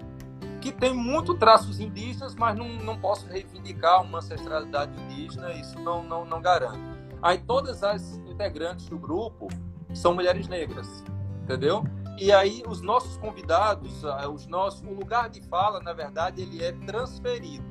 [0.61, 6.03] que tem muito traços indígenas, mas não, não posso reivindicar uma ancestralidade indígena, isso não,
[6.03, 6.79] não, não garante.
[7.21, 9.47] Aí todas as integrantes do grupo
[9.93, 11.03] são mulheres negras,
[11.43, 11.83] entendeu?
[12.17, 16.71] E aí os nossos convidados, os nossos, o lugar de fala, na verdade, ele é
[16.71, 17.65] transferido.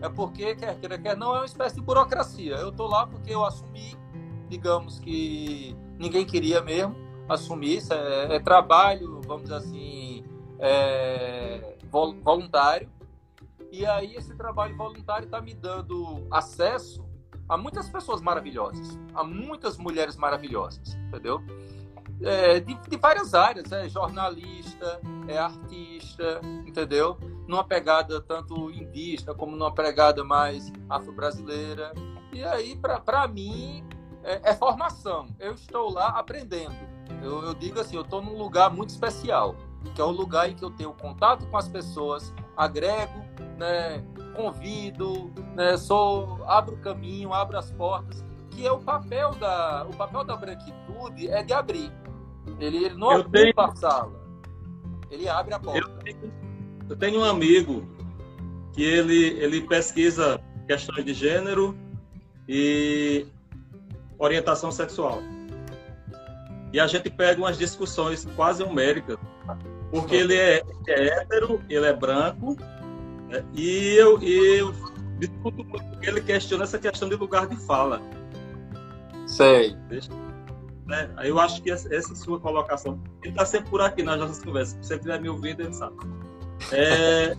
[0.00, 2.54] É porque, quer queira, quer não, é uma espécie de burocracia.
[2.54, 3.94] Eu estou lá porque eu assumi,
[4.48, 6.96] digamos que ninguém queria mesmo
[7.28, 10.24] assumir, isso é, é trabalho, vamos dizer assim,
[10.58, 12.90] é, voluntário.
[13.70, 17.04] E aí esse trabalho voluntário está me dando acesso
[17.48, 21.42] a muitas pessoas maravilhosas, a muitas mulheres maravilhosas, entendeu?
[22.22, 27.18] É, de, de, várias áreas, é jornalista, é artista, entendeu?
[27.48, 31.92] Numa pegada tanto indígena como numa pegada mais afro-brasileira.
[32.32, 33.84] E aí, para mim,
[34.22, 35.28] é, é, formação.
[35.38, 36.76] Eu estou lá aprendendo.
[37.22, 39.56] Eu, eu digo assim, eu estou num lugar muito especial,
[39.94, 43.24] que é o lugar em que eu tenho contato com as pessoas, agrego,
[43.56, 49.86] né, convido, né, sou, abro o caminho, abro as portas, que é o papel da,
[49.88, 51.92] o papel da branquitude é de abrir.
[52.58, 53.54] Ele, ele não eu ocupa tenho...
[53.56, 54.12] a sala,
[55.10, 55.80] ele abre a porta.
[55.80, 56.32] Eu tenho,
[56.88, 57.86] eu tenho um amigo
[58.72, 61.76] que ele, ele pesquisa questões de gênero
[62.48, 63.26] e
[64.18, 65.20] orientação sexual.
[66.72, 69.18] E a gente pega umas discussões quase homéricas,
[69.90, 72.56] porque ele é, é hétero, ele é branco,
[73.28, 73.44] né?
[73.54, 74.72] e eu, eu
[75.18, 78.00] discuto muito porque ele questiona essa questão de lugar de fala.
[79.26, 79.76] Sei.
[80.86, 81.08] Né?
[81.16, 84.42] Aí eu acho que essa, essa sua colocação, ele está sempre por aqui nas nossas
[84.42, 85.96] conversas, se você estiver me ouvindo, ele sabe.
[86.72, 87.36] É,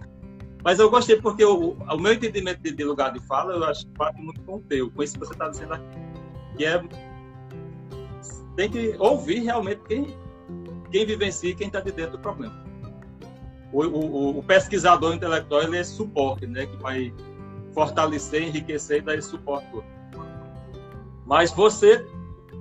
[0.62, 3.86] mas eu gostei porque o, o meu entendimento de, de, lugar de fala, eu acho
[3.86, 5.98] que bate muito com o teu, com isso que você está dizendo aqui.
[6.56, 6.82] Que é.
[8.56, 10.14] Tem que ouvir realmente quem,
[10.92, 12.54] quem vivencia, quem está de dentro do problema.
[13.72, 17.12] O, o, o, pesquisador intelectual ele é suporte, né, que vai
[17.72, 19.84] fortalecer, enriquecer e dar esse suporte todo.
[21.24, 22.06] Mas você,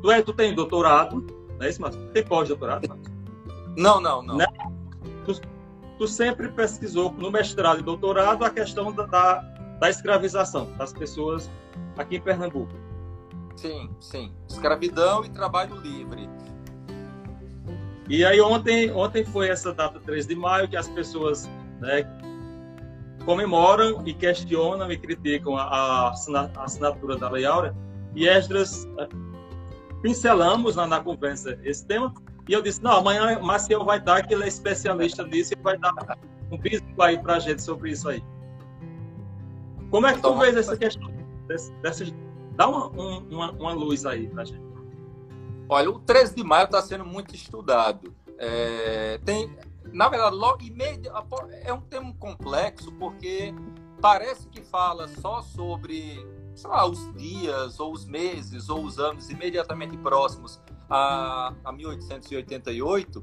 [0.02, 1.26] tu, é, tu tem doutorado,
[1.60, 2.02] não é isso, Márcio?
[2.14, 3.12] Tem pós-doutorado, Márcio?
[3.76, 4.38] Não, não, não.
[4.38, 4.46] Né?
[5.26, 5.42] Tu,
[5.98, 9.36] tu, sempre pesquisou no mestrado e doutorado a questão da, da,
[9.80, 11.52] da escravização das pessoas
[11.98, 12.72] aqui em Pernambuco.
[13.58, 14.34] Sim, sim.
[14.50, 16.30] Escravidão e trabalho livre.
[18.12, 22.06] E aí ontem, ontem foi essa data 3 de maio que as pessoas né,
[23.24, 26.14] comemoram e questionam e criticam a, a
[26.58, 27.74] assinatura da Lei Áurea.
[28.14, 29.08] E Esdras eh,
[30.02, 32.14] pincelamos na, na conversa esse tema.
[32.50, 35.78] E eu disse, não, amanhã Maciel vai dar, que ele é especialista nisso, e vai
[35.78, 35.94] dar
[36.52, 38.22] um bisu aí para a gente sobre isso aí.
[39.90, 41.10] Como é que tu vês essa questão?
[42.58, 44.71] Dá uma, uma, uma luz aí para a gente.
[45.72, 48.14] Olha, o 13 de maio está sendo muito estudado.
[48.38, 49.56] É, tem,
[49.94, 50.60] na verdade, logo
[51.64, 53.54] é um termo complexo porque
[54.02, 59.30] parece que fala só sobre sei lá, os dias ou os meses ou os anos
[59.30, 63.22] imediatamente próximos a, a 1888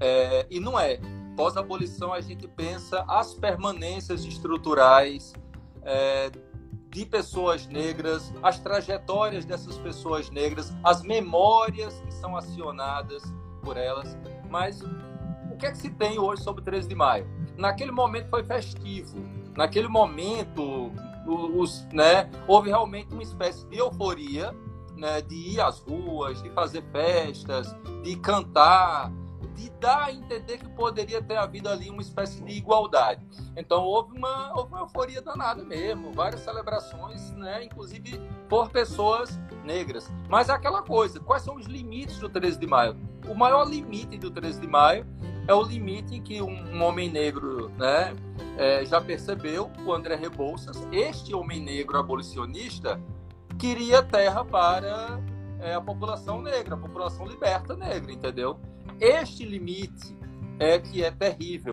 [0.00, 0.98] é, e não é.
[1.36, 5.34] Pós-abolição a gente pensa as permanências estruturais
[5.82, 6.30] é,
[6.98, 13.22] de pessoas negras, as trajetórias dessas pessoas negras, as memórias que são acionadas
[13.62, 14.18] por elas.
[14.50, 17.24] Mas o que é que se tem hoje sobre o 13 de maio?
[17.56, 19.16] Naquele momento foi festivo.
[19.56, 20.90] Naquele momento,
[21.56, 24.52] os, né, houve realmente uma espécie de euforia
[24.96, 29.12] né, de ir às ruas, de fazer festas, de cantar,
[29.58, 33.26] de dar a entender que poderia ter havido ali uma espécie de igualdade.
[33.56, 40.08] Então houve uma, houve uma euforia danada mesmo, várias celebrações, né, inclusive por pessoas negras.
[40.28, 42.96] Mas é aquela coisa, quais são os limites do 13 de maio?
[43.26, 45.04] O maior limite do 13 de maio
[45.48, 48.14] é o limite em que um, homem negro né,
[48.56, 53.00] é, já percebeu, o André Rebouças, este homem negro abolicionista,
[53.58, 55.20] queria terra para
[55.58, 58.58] é, a população negra, a população liberta negra, entendeu?
[59.00, 60.16] Este limite
[60.58, 61.72] é que é terrível.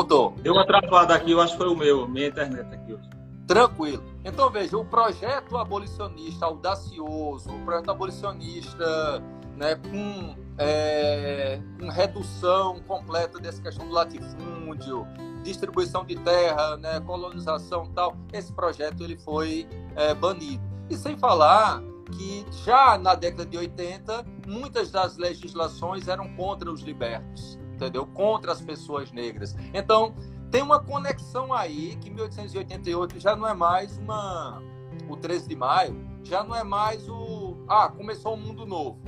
[0.00, 0.34] Voltou.
[0.40, 3.06] Deu uma travada aqui, eu acho que foi o meu, minha internet aqui hoje.
[3.46, 4.02] Tranquilo.
[4.24, 9.22] Então veja, o projeto abolicionista audacioso, o projeto abolicionista
[9.58, 15.06] né, com, é, com redução completa dessa questão do latifúndio,
[15.42, 20.62] distribuição de terra, né, colonização tal, esse projeto ele foi é, banido.
[20.88, 26.80] E sem falar que já na década de 80, muitas das legislações eram contra os
[26.80, 28.06] libertos, entendeu?
[28.06, 29.56] Contra as pessoas negras.
[29.72, 30.14] Então,
[30.50, 34.62] tem uma conexão aí que 1888 já não é mais uma
[35.08, 39.00] o 13 de maio, já não é mais o ah, começou um mundo novo,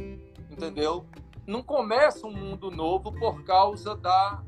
[0.50, 1.04] entendeu?
[1.46, 4.42] Não começa um mundo novo por causa da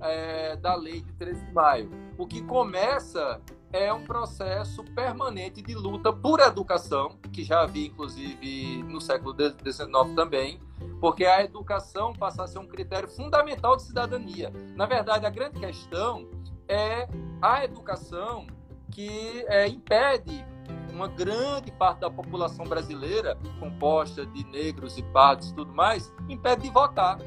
[0.00, 1.90] é, da lei de 13 de maio.
[2.16, 3.40] O que começa
[3.72, 10.14] é um processo permanente de luta por educação, que já havia, inclusive, no século XIX
[10.14, 10.60] também,
[11.00, 14.52] porque a educação passa a ser um critério fundamental de cidadania.
[14.74, 16.28] Na verdade, a grande questão
[16.68, 17.08] é
[17.40, 18.46] a educação
[18.90, 20.44] que é, impede
[20.90, 26.62] uma grande parte da população brasileira, composta de negros e pardos e tudo mais, impede
[26.62, 27.18] de votar.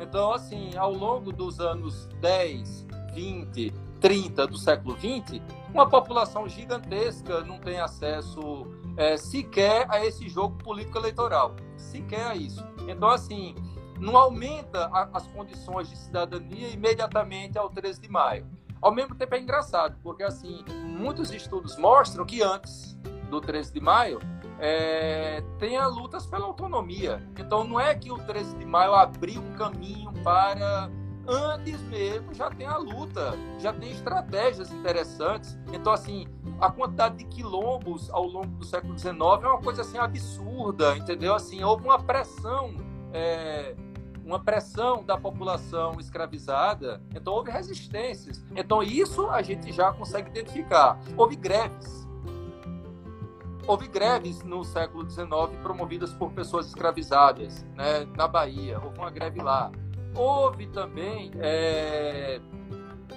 [0.00, 3.72] Então, assim, ao longo dos anos 10, 20,
[4.04, 8.66] 30 do século 20, uma população gigantesca não tem acesso
[8.98, 12.62] é, sequer a esse jogo político eleitoral, sequer a isso.
[12.86, 13.54] Então, assim,
[13.98, 18.46] não aumenta a, as condições de cidadania imediatamente ao 13 de maio.
[18.78, 22.98] Ao mesmo tempo é engraçado, porque assim, muitos estudos mostram que antes
[23.30, 24.18] do 13 de maio
[24.60, 27.26] é, tenha lutas pela autonomia.
[27.38, 30.90] Então não é que o 13 de maio abriu um caminho para
[31.26, 35.58] antes mesmo já tem a luta, já tem estratégias interessantes.
[35.72, 36.26] Então, assim,
[36.60, 41.34] a quantidade de quilombos ao longo do século XIX é uma coisa assim absurda, entendeu?
[41.34, 42.74] Assim, houve uma pressão,
[43.12, 43.74] é,
[44.24, 48.44] uma pressão da população escravizada, então houve resistências.
[48.54, 50.98] Então, isso a gente já consegue identificar.
[51.16, 52.04] Houve greves.
[53.66, 55.26] Houve greves no século XIX
[55.62, 58.78] promovidas por pessoas escravizadas, né, na Bahia.
[58.78, 59.72] Houve uma greve lá.
[60.14, 62.40] Houve também é,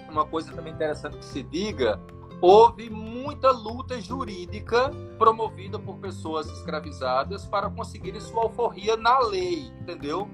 [0.09, 1.99] uma coisa também interessante que se diga,
[2.41, 10.27] houve muita luta jurídica promovida por pessoas escravizadas para conseguirem sua alforria na lei, entendeu?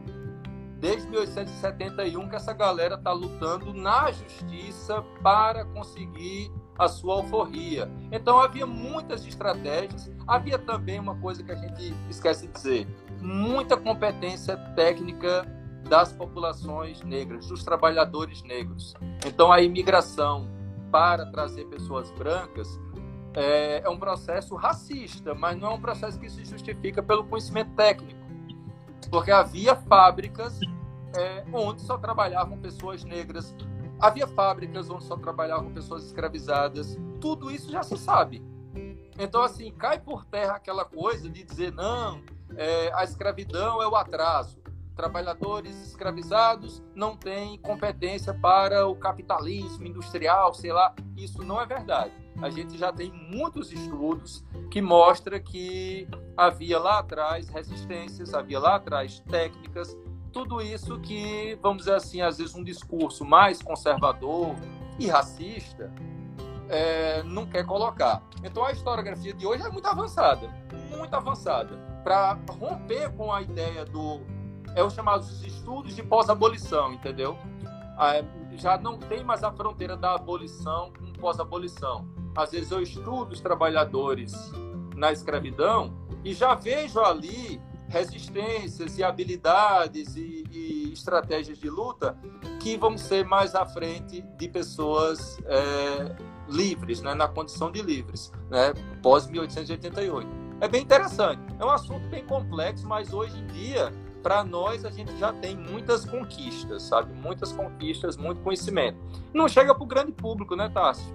[0.80, 7.89] Desde 1871 que essa galera está lutando na justiça para conseguir a sua alforria.
[8.12, 12.88] Então havia muitas estratégias, havia também uma coisa que a gente esquece de dizer,
[13.21, 15.47] muita competência técnica
[15.84, 18.93] das populações negras, dos trabalhadores negros.
[19.26, 20.48] Então, a imigração
[20.91, 22.80] para trazer pessoas brancas
[23.36, 27.72] é, é, um processo racista, mas não é um processo que se justifica pelo conhecimento
[27.72, 28.19] técnico,
[29.10, 30.60] porque havia fábricas
[31.15, 33.56] é, onde só trabalhavam pessoas negras,
[34.00, 38.43] havia fábricas onde só trabalhavam pessoas escravizadas, tudo isso já se sabe.
[39.17, 42.22] Então, assim, cai por terra aquela coisa de dizer, não,
[42.56, 44.62] é, a escravidão é o atraso
[44.95, 50.93] trabalhadores escravizados não têm competência para o capitalismo industrial, sei lá.
[51.17, 52.12] Isso não é verdade.
[52.41, 58.75] A gente já tem muitos estudos que mostram que havia lá atrás resistências, havia lá
[58.75, 59.95] atrás técnicas,
[60.32, 64.56] tudo isso que, vamos dizer assim, às vezes um discurso mais conservador
[64.99, 65.93] e racista
[66.69, 68.23] é, não quer colocar.
[68.43, 70.49] Então a historiografia de hoje é muito avançada,
[70.89, 74.21] muito avançada, para romper com a ideia do
[74.76, 77.38] é os chamados estudos de pós-abolição, entendeu?
[77.98, 82.08] Ah, é, já não tem mais a fronteira da abolição com pós-abolição.
[82.36, 84.34] Às vezes eu estudo os trabalhadores
[84.96, 92.18] na escravidão e já vejo ali resistências e habilidades e, e estratégias de luta
[92.60, 96.16] que vão ser mais à frente de pessoas é,
[96.50, 100.28] livres, né, na condição de livres, né, pós 1888.
[100.62, 101.42] É bem interessante.
[101.60, 105.56] É um assunto bem complexo, mas hoje em dia para nós a gente já tem
[105.56, 107.14] muitas conquistas, sabe?
[107.14, 108.98] Muitas conquistas, muito conhecimento.
[109.34, 111.14] Não chega para o grande público, né, Tássio?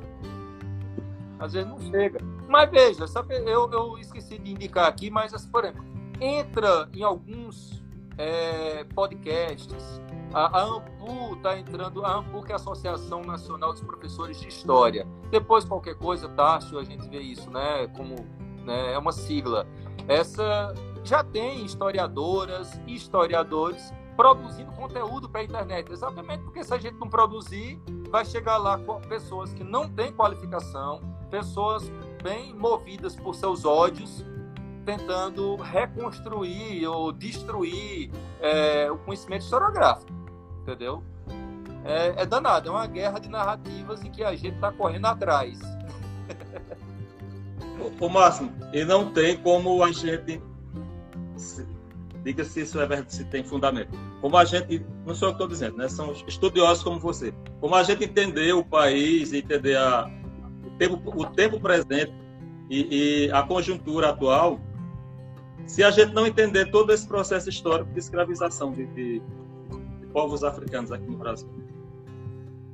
[1.38, 2.20] Às vezes não chega.
[2.46, 5.84] Mas veja, sabe, eu, eu esqueci de indicar aqui, mas, assim, por exemplo,
[6.20, 7.82] entra em alguns
[8.18, 10.02] é, podcasts.
[10.34, 15.06] A, AMPU está entrando, a AMPU que é a Associação Nacional dos Professores de História.
[15.30, 17.86] Depois, qualquer coisa, Tássio, a gente vê isso, né?
[17.96, 18.16] Como
[18.64, 19.66] né, é uma sigla.
[20.06, 20.74] Essa
[21.08, 26.98] já tem historiadoras e historiadores produzindo conteúdo para a internet, exatamente porque se a gente
[26.98, 27.80] não produzir,
[28.10, 31.00] vai chegar lá com pessoas que não têm qualificação,
[31.30, 31.90] pessoas
[32.22, 34.22] bem movidas por seus ódios,
[34.84, 40.12] tentando reconstruir ou destruir é, o conhecimento historiográfico,
[40.60, 41.02] entendeu?
[41.84, 45.58] É, é danado, é uma guerra de narrativas em que a gente está correndo atrás.
[47.98, 50.42] Ô, Máximo, e não tem como a gente
[52.24, 53.90] diga se isso é verdade, se tem fundamento.
[54.20, 55.88] Como a gente, não sou eu que estou dizendo, né?
[55.88, 57.32] São estudiosos como você.
[57.60, 60.10] Como a gente entender o país, entender a,
[60.66, 62.12] o, tempo, o tempo presente
[62.68, 64.60] e, e a conjuntura atual,
[65.66, 69.20] se a gente não entender todo esse processo histórico de escravização de, de,
[70.00, 71.48] de povos africanos aqui no Brasil.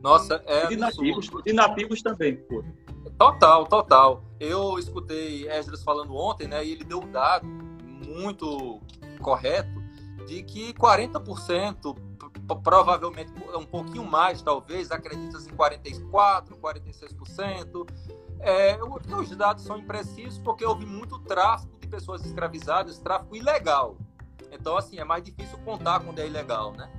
[0.02, 0.66] Nossa, é.
[0.66, 2.62] E de nativos, de nativos também, pô.
[3.18, 4.24] Total, total.
[4.40, 6.64] Eu escutei Esdras falando ontem, né?
[6.64, 7.46] E ele deu um dado
[8.04, 8.80] muito
[9.20, 9.82] correto
[10.26, 11.96] de que 40%,
[12.62, 17.88] provavelmente um pouquinho mais, talvez, acredita em 44%, 46%.
[18.40, 23.96] É, os dados são imprecisos porque houve muito tráfico de pessoas escravizadas, tráfico ilegal.
[24.52, 26.90] Então, assim, é mais difícil contar quando é ilegal, né?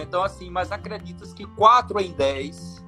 [0.00, 2.82] Então, assim, mas acredita-se que 4 em 10,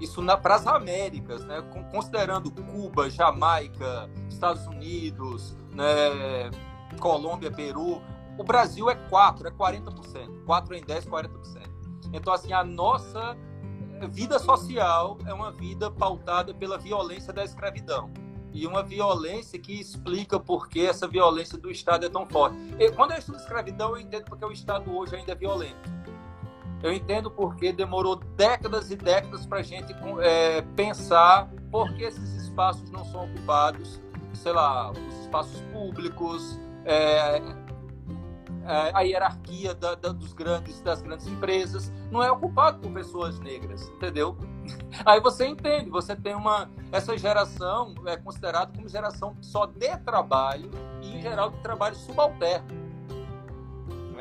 [0.00, 1.62] isso para as Américas, né?
[1.92, 6.50] Considerando Cuba, Jamaica, Estados Unidos, né?
[6.98, 8.00] Colômbia, Peru,
[8.38, 10.44] o Brasil é 4, é 40%.
[10.44, 11.30] 4 em 10, 40%.
[12.12, 13.36] Então, assim, a nossa
[14.10, 18.10] vida social é uma vida pautada pela violência da escravidão.
[18.52, 22.56] E uma violência que explica por que essa violência do Estado é tão forte.
[22.78, 25.92] E quando eu estudo escravidão, eu entendo porque o Estado hoje ainda é violento.
[26.80, 32.42] Eu entendo porque demorou décadas e décadas para a gente é, pensar por que esses
[32.42, 34.00] espaços não são ocupados,
[34.44, 37.36] sei lá, os espaços públicos, é,
[38.66, 43.40] é, a hierarquia da, da, dos grandes, das grandes empresas, não é ocupado por pessoas
[43.40, 44.36] negras, entendeu?
[45.06, 46.70] Aí você entende, você tem uma.
[46.92, 50.70] Essa geração é considerada como geração só de trabalho
[51.00, 52.84] e, em geral, de trabalho subalterno.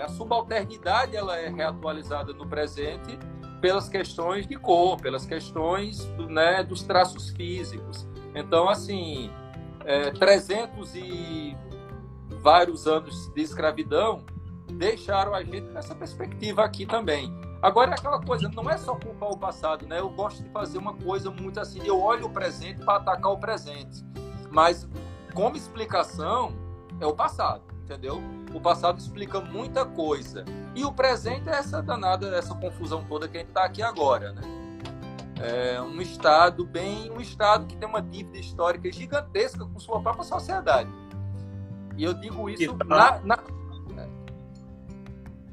[0.01, 3.19] A subalternidade ela é reatualizada no presente
[3.59, 8.07] pelas questões de cor, pelas questões né, dos traços físicos.
[8.33, 9.29] Então, assim,
[9.85, 11.57] é, 300 e
[12.41, 14.23] vários anos de escravidão
[14.71, 17.33] deixaram a gente nessa perspectiva aqui também.
[17.61, 19.99] Agora é aquela coisa, não é só culpar o passado, né?
[19.99, 23.37] Eu gosto de fazer uma coisa muito assim, eu olho o presente para atacar o
[23.37, 24.03] presente.
[24.51, 24.87] Mas
[25.33, 26.53] como explicação
[26.99, 28.21] é o passado, entendeu?
[28.53, 30.43] O passado explica muita coisa.
[30.75, 34.33] E o presente é essa danada, essa confusão toda que a gente está aqui agora,
[34.33, 34.62] né?
[35.43, 40.23] É um estado bem, um estado que tem uma dívida histórica gigantesca com sua própria
[40.23, 40.89] sociedade.
[41.97, 42.85] E eu digo isso tá...
[42.85, 43.43] na, na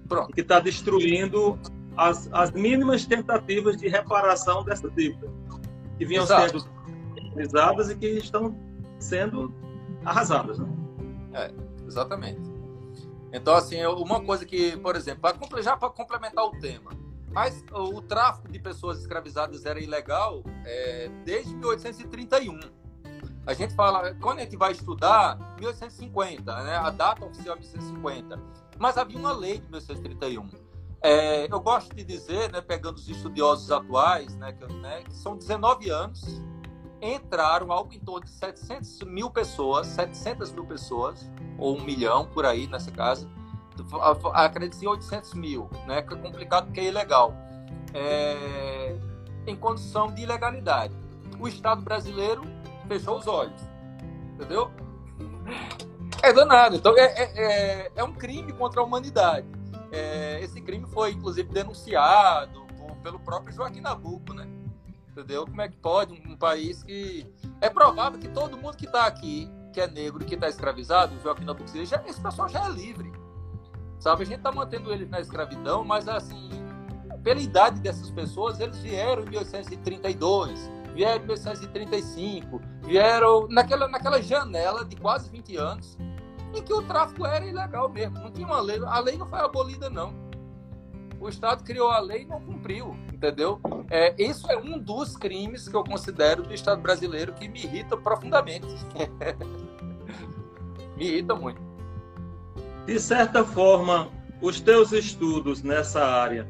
[0.08, 0.32] Pronto.
[0.32, 1.58] que está destruindo
[1.96, 5.28] as, as mínimas tentativas de reparação dessa dívida,
[5.98, 6.60] que vinham Exato.
[6.60, 6.70] sendo
[7.34, 8.56] realizadas e que estão
[9.00, 9.52] sendo
[10.04, 10.60] arrasadas.
[10.60, 10.68] Né?
[11.32, 11.50] É,
[11.84, 12.40] exatamente.
[13.32, 15.30] Então, assim, uma coisa que, por exemplo,
[15.60, 16.92] já para complementar o tema,
[17.32, 22.58] mas o tráfico de pessoas escravizadas era ilegal é, desde 1831.
[23.46, 26.76] A gente fala, quando a gente vai estudar, 1850, né?
[26.76, 28.40] a data oficial é 1850.
[28.78, 30.48] Mas havia uma lei de 1931.
[31.02, 35.34] É, eu gosto de dizer, né, pegando os estudiosos atuais, né, que, né, que são
[35.34, 36.42] 19 anos,
[37.00, 42.44] entraram algo em torno de 700 mil pessoas, 700 mil pessoas, ou um milhão por
[42.44, 43.26] aí nessa casa,
[44.34, 47.34] acredito em 800 mil, né, que é complicado porque é ilegal,
[47.94, 48.96] é,
[49.46, 50.94] em condição de ilegalidade.
[51.38, 52.42] O Estado brasileiro
[52.86, 53.60] fechou os olhos,
[54.34, 54.70] entendeu?
[56.22, 56.76] É danado.
[56.76, 59.46] Então, é, é, é, é um crime contra a humanidade.
[59.90, 64.46] É, esse crime foi, inclusive, denunciado por, pelo próprio Joaquim Nabuco, né?
[65.10, 65.46] Entendeu?
[65.46, 67.26] Como é que pode um, um país que...
[67.60, 71.44] É provável que todo mundo que está aqui, que é negro, que está escravizado, Joaquim
[71.44, 73.10] Nabuco, já, esse pessoal já é livre.
[74.00, 74.22] Sabe?
[74.22, 76.48] A gente está mantendo eles na escravidão, mas, assim,
[77.22, 84.86] pela idade dessas pessoas, eles vieram em 1832, vieram em 1835, vieram naquela, naquela janela
[84.86, 85.98] de quase 20 anos,
[86.54, 88.18] em que o tráfico era ilegal mesmo.
[88.18, 88.80] Não tinha uma lei.
[88.84, 90.14] A lei não foi abolida, não.
[91.20, 93.60] O Estado criou a lei e não cumpriu, entendeu?
[93.90, 97.94] É, isso é um dos crimes que eu considero do Estado brasileiro que me irrita
[97.94, 98.66] profundamente.
[100.96, 101.69] me irrita muito.
[102.90, 104.08] De certa forma,
[104.42, 106.44] os teus estudos nessa área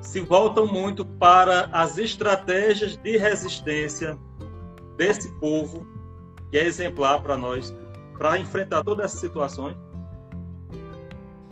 [0.00, 4.16] se voltam muito para as estratégias de resistência
[4.96, 5.84] desse povo,
[6.48, 7.74] que é exemplar para nós
[8.16, 9.76] para enfrentar todas essas situações?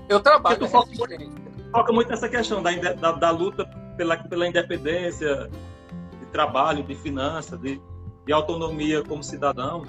[0.09, 0.93] Eu trabalho tu foca,
[1.73, 3.65] foca muito nessa questão da, da, da, luta
[3.97, 5.51] pela, pela independência
[6.21, 7.83] de trabalho, de finança, de,
[8.25, 9.83] de autonomia como cidadão.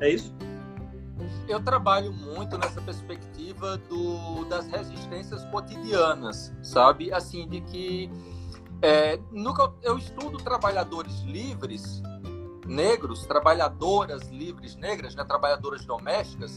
[0.00, 0.32] É isso?
[1.48, 7.12] Eu trabalho muito nessa perspectiva do, das resistências cotidianas, sabe?
[7.12, 8.10] Assim, de que
[8.82, 12.02] é, nunca, eu estudo trabalhadores livres
[12.66, 16.56] negros, trabalhadoras livres negras, né, trabalhadoras domésticas,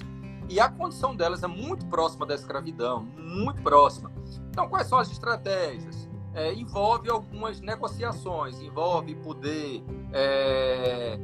[0.49, 4.11] E a condição delas é muito próxima da escravidão, muito próxima.
[4.49, 6.07] Então, quais são as estratégias?
[6.33, 11.19] É, envolve algumas negociações, envolve poder é,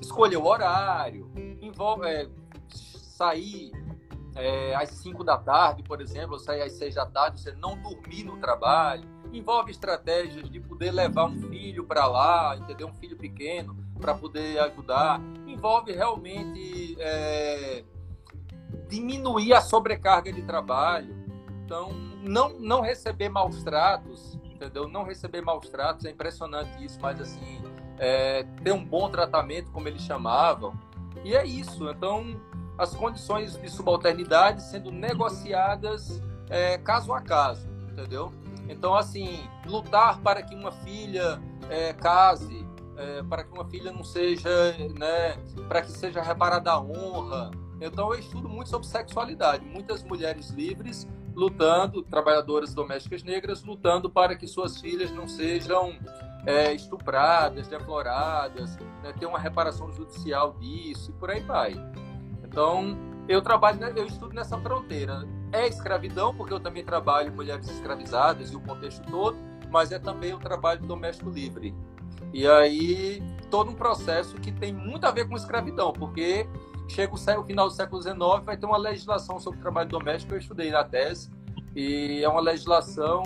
[0.00, 1.30] escolher o horário,
[1.60, 2.28] envolve é,
[3.24, 3.72] sair
[4.36, 8.24] é, às 5 da tarde, por exemplo, sair às 6 da tarde, você não dormir
[8.24, 9.08] no trabalho.
[9.32, 12.88] Envolve estratégias de poder levar um filho para lá, entendeu?
[12.88, 15.20] Um filho pequeno, para poder ajudar.
[15.46, 17.84] Envolve realmente é,
[18.88, 21.14] diminuir a sobrecarga de trabalho.
[21.64, 24.88] Então, não, não receber maus tratos, entendeu?
[24.88, 27.60] Não receber maus tratos, é impressionante isso, mas assim,
[27.98, 30.74] é, ter um bom tratamento, como eles chamavam.
[31.24, 31.88] E é isso.
[31.88, 32.40] Então,
[32.76, 38.32] as condições de subalternidade sendo negociadas é, caso a caso, entendeu?
[38.68, 42.66] Então, assim, lutar para que uma filha é, case,
[42.96, 44.48] é, para que uma filha não seja,
[44.98, 45.36] né,
[45.68, 47.50] para que seja reparada a honra.
[47.80, 49.64] Então, eu estudo muito sobre sexualidade.
[49.64, 55.98] Muitas mulheres livres lutando, trabalhadoras domésticas negras lutando para que suas filhas não sejam
[56.46, 61.74] é, estupradas, defloradas, né, ter uma reparação judicial disso e por aí vai.
[62.54, 62.96] Então,
[63.28, 65.26] eu trabalho, eu estudo nessa fronteira.
[65.50, 69.36] É escravidão, porque eu também trabalho mulheres escravizadas e o contexto todo,
[69.72, 71.74] mas é também o trabalho doméstico livre.
[72.32, 76.46] E aí, todo um processo que tem muito a ver com escravidão, porque
[76.88, 80.70] chega o, final do século XIX, vai ter uma legislação sobre trabalho doméstico, eu estudei
[80.70, 81.32] na tese,
[81.74, 83.24] e é uma legislação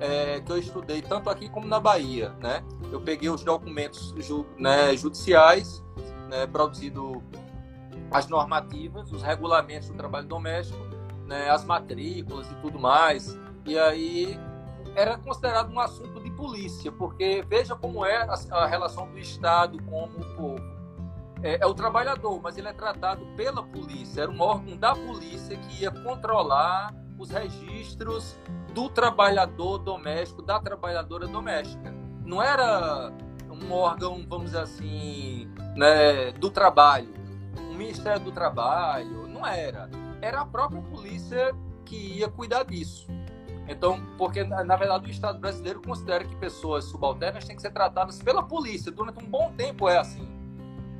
[0.00, 2.64] é, que eu estudei tanto aqui como na Bahia, né?
[2.90, 5.80] Eu peguei os documentos ju, né, judiciais,
[6.28, 7.22] né, produzido
[8.14, 10.78] as normativas, os regulamentos do trabalho doméstico,
[11.26, 13.36] né, as matrículas e tudo mais.
[13.66, 14.38] E aí
[14.94, 19.82] era considerado um assunto de polícia, porque veja como é a, a relação do Estado
[19.82, 20.62] com o povo.
[21.42, 24.22] É, é, o trabalhador, mas ele é tratado pela polícia.
[24.22, 28.38] Era um órgão da polícia que ia controlar os registros
[28.72, 31.92] do trabalhador doméstico, da trabalhadora doméstica.
[32.24, 33.12] Não era
[33.50, 37.23] um órgão, vamos dizer assim, né, do trabalho
[37.74, 39.90] o Ministério do Trabalho, não era.
[40.22, 41.54] Era a própria polícia
[41.84, 43.06] que ia cuidar disso.
[43.68, 48.22] Então, porque na verdade o Estado brasileiro considera que pessoas subalternas têm que ser tratadas
[48.22, 48.92] pela polícia.
[48.92, 50.28] Durante um bom tempo é assim.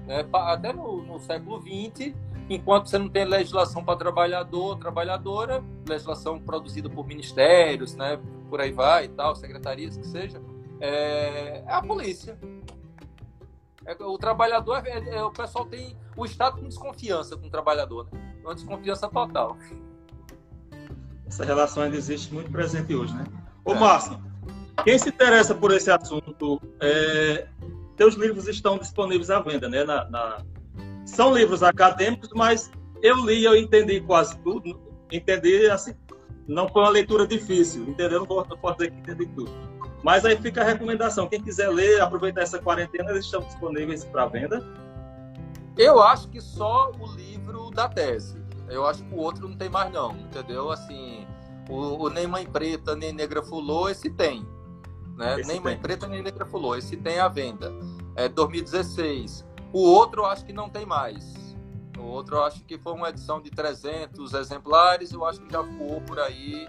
[0.06, 0.26] Né?
[0.32, 2.14] Até no, no século XX,
[2.48, 8.18] enquanto você não tem legislação para trabalhador, trabalhadora, legislação produzida por ministérios, né?
[8.48, 10.40] por aí vai e tal, secretarias que seja,
[10.80, 12.38] é, é a polícia.
[13.86, 18.08] É, o trabalhador, é, é, o pessoal tem o Estado com desconfiança com o trabalhador,
[18.10, 18.34] né?
[18.42, 19.56] Uma desconfiança total.
[21.26, 23.24] Essa relação ainda existe muito presente hoje, né?
[23.64, 23.78] Ô, é.
[23.78, 24.18] Márcio,
[24.84, 27.46] quem se interessa por esse assunto, é,
[27.96, 29.84] teus livros estão disponíveis à venda, né?
[29.84, 30.44] Na, na...
[31.04, 32.70] São livros acadêmicos, mas
[33.02, 34.80] eu li, eu entendi quase tudo.
[35.12, 35.94] Entendi, assim,
[36.48, 38.20] não foi uma leitura difícil, entendeu?
[38.20, 39.50] Não posso dizer que entendi tudo.
[40.04, 41.26] Mas aí fica a recomendação.
[41.26, 44.62] Quem quiser ler, aproveitar essa quarentena, eles estão disponíveis para venda.
[45.78, 48.38] Eu acho que só o livro da tese.
[48.68, 50.14] Eu acho que o outro não tem mais, não.
[50.14, 50.70] Entendeu?
[50.70, 51.26] Assim,
[51.70, 54.46] o, o Nem Mãe Preta, Nem Negra Fulô, esse tem.
[55.16, 55.40] Né?
[55.40, 55.64] Esse nem tem.
[55.64, 56.76] Mãe Preta, Nem Negra Fulô.
[56.76, 57.72] Esse tem à venda.
[58.14, 59.42] É 2016.
[59.72, 61.56] O outro eu acho que não tem mais.
[61.98, 65.12] O outro eu acho que foi uma edição de 300 exemplares.
[65.12, 66.66] Eu acho que já voou por aí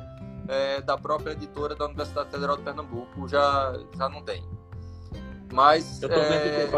[0.48, 4.44] é, da própria editora da Universidade Federal de Pernambuco já, já não tem.
[5.52, 6.02] Mas.
[6.02, 6.70] Eu tô é...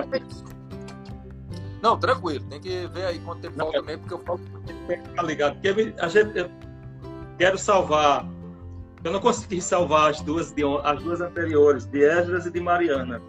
[1.81, 4.39] Não, tranquilo, tem que ver aí quanto tempo não, falta mesmo, porque eu falo.
[4.87, 6.37] Tem que ficar ligado, porque a gente.
[6.37, 6.49] Eu
[7.37, 8.27] quero salvar.
[9.03, 13.21] Eu não consegui salvar as duas, de, as duas anteriores, de Esdras e de Mariana.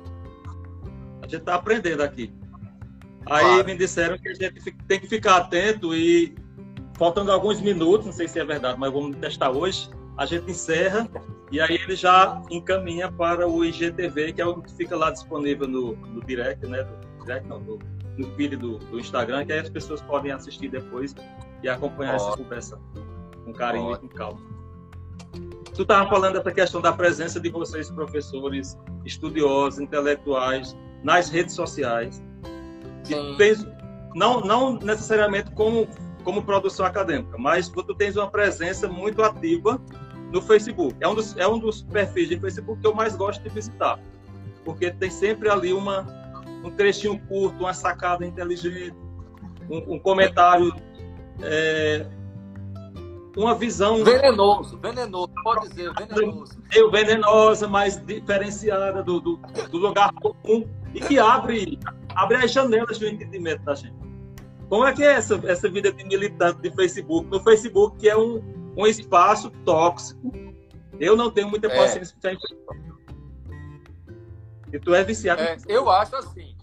[1.23, 2.33] A gente está aprendendo aqui.
[3.27, 3.65] Aí claro.
[3.67, 6.35] me disseram que a gente tem que ficar atento e
[6.95, 11.09] faltando alguns minutos, não sei se é verdade, mas vamos testar hoje a gente encerra
[11.51, 15.69] e aí ele já encaminha para o IGTV, que é o que fica lá disponível
[15.69, 16.83] no, no direct, né?
[16.83, 17.79] Do, direct, não, no,
[18.19, 21.15] no feed do, do, Instagram, que aí as pessoas podem assistir depois
[21.63, 22.79] e acompanhar essa conversa
[23.45, 24.41] com carinho e com calma.
[25.73, 32.21] Tu estava falando dessa questão da presença de vocês, professores, estudiosos, intelectuais, nas redes sociais.
[34.17, 35.87] não, não necessariamente como,
[36.25, 39.81] como produção acadêmica, mas tu tens uma presença muito ativa
[40.33, 40.95] no Facebook.
[41.01, 43.99] É um, dos, é um dos perfis de Facebook que eu mais gosto de visitar,
[44.65, 46.07] porque tem sempre ali uma,
[46.65, 48.95] um trechinho curto, uma sacada inteligente,
[49.71, 50.75] um, um comentário,
[51.43, 52.07] é,
[53.37, 54.05] uma visão...
[54.05, 56.59] Venenoso, venenoso, pode dizer, venenoso.
[56.73, 59.37] Meio venenosa, mais diferenciada do, do,
[59.71, 61.79] do lugar comum e que abre,
[62.15, 63.97] abre as janelas do entendimento da gente.
[64.69, 67.31] Como é que é essa, essa vida de militante de Facebook?
[67.31, 68.43] No Facebook, que é um,
[68.79, 70.33] um espaço tóxico.
[71.01, 71.77] Eu não tenho muita é.
[71.77, 72.37] paciência é.
[74.73, 75.43] E tu é viciado.
[75.43, 76.57] É, eu acho assim.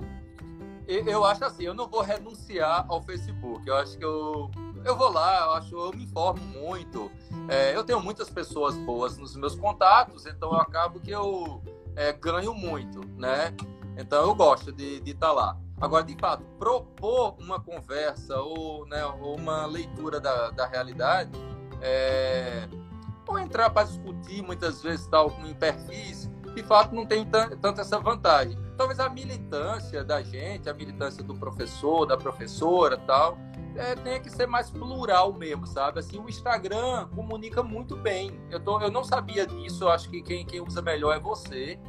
[0.88, 3.68] Eu acho assim, eu não vou renunciar ao Facebook.
[3.68, 4.52] Eu acho que eu,
[4.86, 7.12] eu vou lá, eu acho, eu me informo muito.
[7.50, 11.62] É, eu tenho muitas pessoas boas nos meus contatos, então eu acabo que eu
[11.96, 13.52] é, ganho muito, né?
[13.98, 15.58] Então eu gosto de estar tá lá.
[15.82, 21.32] Agora, de fato, propor uma conversa ou, né, ou uma leitura da, da realidade,
[21.82, 22.68] é,
[23.28, 28.00] ou entrar para discutir muitas vezes tal em perfis, de fato não tem tanto essa
[28.00, 28.58] vantagem.
[28.78, 33.38] Talvez a militância da gente, a militância do professor, da professora, tal,
[33.76, 36.00] é, tenha que ser mais plural mesmo, sabe?
[36.00, 38.40] Assim, o Instagram comunica muito bem.
[38.50, 41.80] Eu, tô, eu não sabia disso, eu acho que quem, quem usa melhor é você,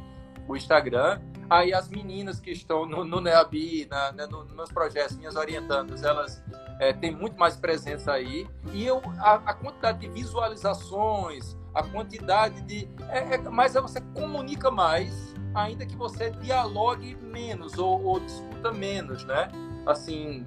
[0.47, 1.21] o Instagram.
[1.49, 6.03] Aí as meninas que estão no, no NEABI, na, né, nos meus projetos, minhas orientandas,
[6.03, 6.43] elas
[6.79, 8.47] é, têm muito mais presença aí.
[8.73, 12.89] E eu, a, a quantidade de visualizações, a quantidade de.
[13.09, 19.23] É, é, mas você comunica mais, ainda que você dialogue menos ou, ou discuta menos,
[19.23, 19.49] né?
[19.85, 20.45] Assim,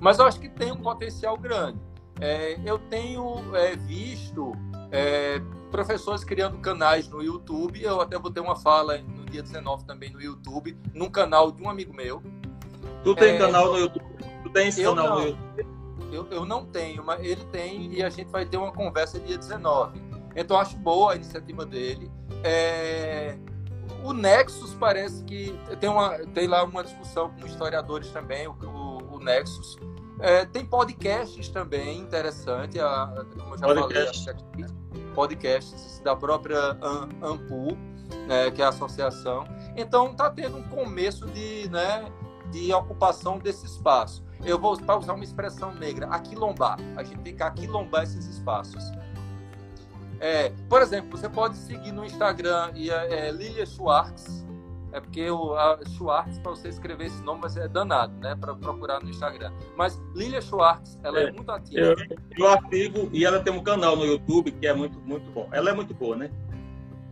[0.00, 1.78] mas eu acho que tem um potencial grande.
[2.20, 4.52] É, eu tenho é, visto
[4.90, 5.40] é,
[5.70, 7.82] professores criando canais no YouTube.
[7.82, 11.62] Eu até vou ter uma fala no dia 19 também no YouTube, num canal de
[11.62, 12.22] um amigo meu.
[13.04, 14.04] Tu tem é, canal no YouTube?
[14.42, 15.66] Tu esse canal não, no YouTube?
[16.12, 19.36] Eu, eu não tenho, mas ele tem e a gente vai ter uma conversa dia
[19.36, 20.00] 19.
[20.34, 22.10] Então acho boa a iniciativa dele.
[22.42, 23.36] É,
[24.04, 29.16] o Nexus parece que tem, uma, tem lá uma discussão com historiadores também, o, o,
[29.16, 29.76] o Nexus.
[30.20, 34.24] É, tem podcasts também interessante, a, como eu já Podcast.
[34.24, 36.76] falei aqui, podcasts da própria
[37.22, 37.76] Ampul,
[38.26, 39.44] né, que é a associação.
[39.76, 42.10] Então está tendo um começo de, né,
[42.50, 44.24] de ocupação desse espaço.
[44.44, 46.78] Eu vou usar uma expressão negra, aquilombar.
[46.96, 48.82] A gente tem que aquilombar esses espaços.
[50.20, 54.46] É, por exemplo, você pode seguir no Instagram e é, é Lilia Schwartz.
[54.90, 58.34] É porque o a Schwartz, para você escrever esse nome, vai ser danado, né?
[58.34, 59.52] Para procurar no Instagram.
[59.76, 61.80] Mas Lilia Schwartz, ela é, é muito ativa.
[61.80, 61.96] Eu,
[62.38, 65.48] eu ativo e ela tem um canal no YouTube que é muito, muito bom.
[65.52, 66.30] Ela é muito boa, né?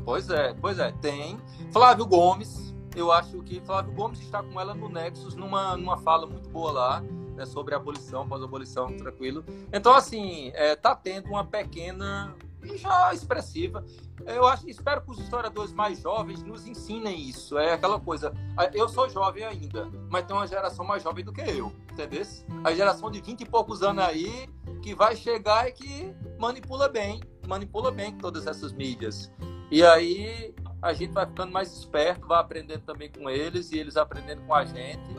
[0.04, 0.90] Pois é, pois é.
[1.02, 1.38] Tem.
[1.70, 6.26] Flávio Gomes, eu acho que Flávio Gomes está com ela no Nexus, numa, numa fala
[6.26, 7.00] muito boa lá,
[7.36, 9.44] né, sobre abolição, pós-abolição, tranquilo.
[9.70, 12.34] Então, assim, é, tá tendo uma pequena
[12.64, 13.84] e já expressiva.
[14.24, 17.58] Eu acho, espero que os historiadores mais jovens nos ensinem isso.
[17.58, 18.32] É aquela coisa.
[18.72, 22.22] Eu sou jovem ainda, mas tem uma geração mais jovem do que eu, entendeu?
[22.64, 24.48] A geração de 20 e poucos anos aí
[24.82, 29.30] que vai chegar e que manipula bem, manipula bem todas essas mídias.
[29.70, 30.54] E aí
[30.86, 34.54] a gente vai ficando mais esperto, vai aprendendo também com eles e eles aprendendo com
[34.54, 35.16] a gente.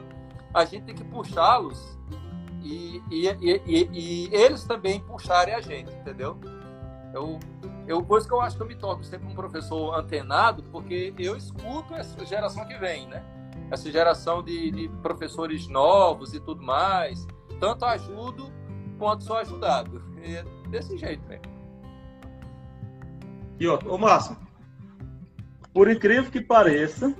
[0.53, 1.97] A gente tem que puxá-los
[2.63, 6.39] e, e, e, e, eles também puxarem a gente, entendeu?
[7.13, 7.37] Eu,
[7.85, 11.13] eu, por isso que eu acho que eu me torno sempre um professor antenado, porque
[11.17, 13.23] eu escuto essa geração que vem, né?
[13.69, 17.27] Essa geração de, de professores novos e tudo mais.
[17.59, 18.51] Tanto ajudo
[18.97, 20.01] quanto sou ajudado.
[20.19, 21.39] É desse jeito, né?
[23.57, 24.35] E ó, ô Márcio,
[25.77, 27.13] por incrível que pareça,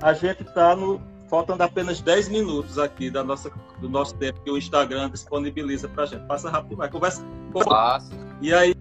[0.00, 0.98] a gente está no.
[1.28, 6.04] Faltando apenas 10 minutos aqui da nossa, do nosso tempo que o Instagram disponibiliza para
[6.04, 6.24] a gente.
[6.26, 6.88] Passa rápido, vai.
[6.88, 7.22] Conversa.
[7.52, 8.10] Passa.
[8.40, 8.74] E aí,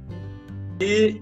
[0.80, 1.22] e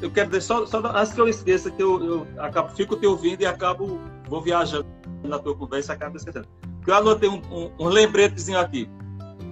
[0.00, 3.06] eu quero dizer, só, só antes que eu esqueça, que eu, eu acabo, fico te
[3.06, 4.86] ouvindo e acabo, vou viajando
[5.22, 6.48] na tua conversa e acabo esquecendo.
[6.86, 8.88] Eu anotei um, um, um lembretezinho aqui.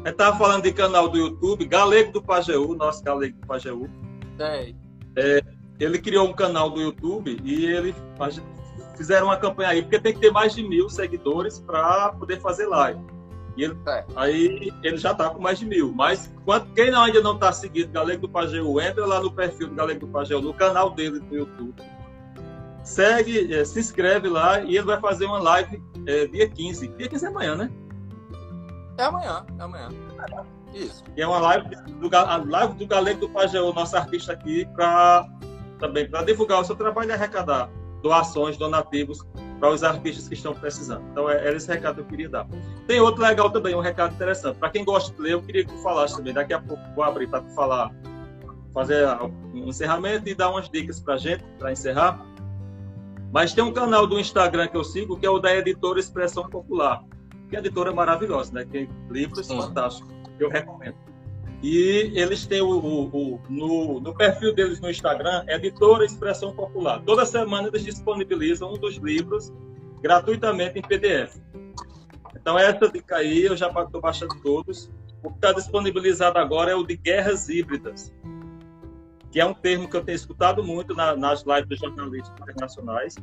[0.02, 3.90] Eu estava falando de canal do YouTube, Galego do Pajeú, nosso Galego do Pajeú.
[4.38, 4.72] É.
[5.16, 5.42] É,
[5.78, 7.94] ele criou um canal do YouTube e ele
[8.96, 12.66] fizeram uma campanha aí, porque tem que ter mais de mil seguidores para poder fazer
[12.66, 13.00] live.
[13.56, 14.04] E ele, é.
[14.14, 15.92] Aí ele já está com mais de mil.
[15.92, 19.68] Mas quando, quem não, ainda não está seguindo Galego do Pajeú, entra lá no perfil
[19.68, 21.74] do Galego do Pajeú, no canal dele no YouTube.
[22.84, 26.88] Segue, é, se inscreve lá e ele vai fazer uma live é, dia 15.
[26.88, 27.70] Dia 15 é amanhã, né?
[28.98, 29.88] É amanhã, é amanhã.
[30.74, 31.02] Isso.
[31.16, 32.10] E é uma live do,
[32.50, 35.26] live do Galego do nosso artista aqui, para
[35.78, 37.70] também para divulgar o seu trabalho e arrecadar
[38.02, 39.26] doações, donativos
[39.58, 41.02] para os artistas que estão precisando.
[41.10, 42.46] Então, é, era esse recado que eu queria dar.
[42.86, 44.58] Tem outro legal também, um recado interessante.
[44.58, 46.32] Para quem gosta de ler, eu queria que tu falasse também.
[46.32, 47.90] Daqui a pouco vou abrir para tu falar,
[48.72, 49.06] fazer
[49.54, 52.24] um encerramento e dar umas dicas para a gente, para encerrar.
[53.32, 56.48] Mas tem um canal do Instagram que eu sigo, que é o da editora Expressão
[56.48, 57.02] Popular,
[57.50, 58.64] que é editora maravilhosa, né?
[58.64, 60.96] Que livros fantásticos, eu recomendo.
[61.62, 67.02] E eles têm o, o, o, no, no perfil deles no Instagram, Editora Expressão Popular.
[67.04, 69.52] Toda semana eles disponibilizam um dos livros
[70.02, 71.36] gratuitamente em PDF.
[72.34, 74.90] Então, essa dica aí eu já estou baixando todos.
[75.22, 78.12] O que está disponibilizado agora é o de guerras híbridas,
[79.32, 83.16] que é um termo que eu tenho escutado muito na, nas lives dos jornalistas internacionais.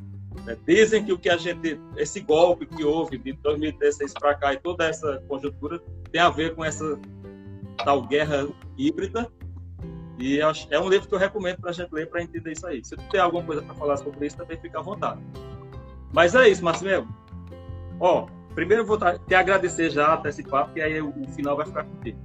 [0.43, 0.57] Né?
[0.67, 4.57] Dizem que o que a gente, esse golpe que houve de 2016 para cá e
[4.57, 5.79] toda essa conjuntura
[6.11, 6.99] tem a ver com essa
[7.83, 9.31] tal guerra híbrida.
[10.19, 12.83] E é um livro que eu recomendo para a gente ler para entender isso aí.
[12.83, 15.19] Se tu tem alguma coisa para falar sobre isso, também fica à vontade.
[16.13, 17.07] Mas é isso, Marcelo.
[17.99, 21.57] Ó, primeiro eu vou te agradecer já até esse papo, que aí o, o final
[21.57, 22.19] vai ficar contigo.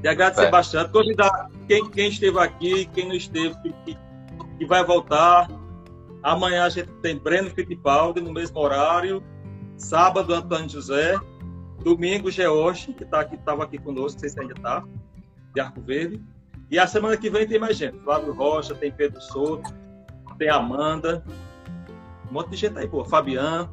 [0.00, 0.50] Te agradecer é.
[0.50, 0.92] bastante.
[0.92, 3.98] Convidar quem, quem esteve aqui, quem não esteve, que,
[4.58, 5.48] que vai voltar.
[6.22, 9.22] Amanhã a gente tem Breno Fittipaldi no mesmo horário.
[9.76, 11.18] Sábado, Antônio José.
[11.86, 14.82] Domingo, George, que tá aqui, estava aqui conosco, não sei se ainda está,
[15.54, 16.20] de Arco Verde.
[16.68, 17.96] E a semana que vem tem mais gente.
[18.00, 19.72] Flávio Rocha, tem Pedro Souto,
[20.36, 21.22] tem Amanda.
[22.28, 23.04] Um monte de gente aí, pô.
[23.04, 23.72] Fabiano.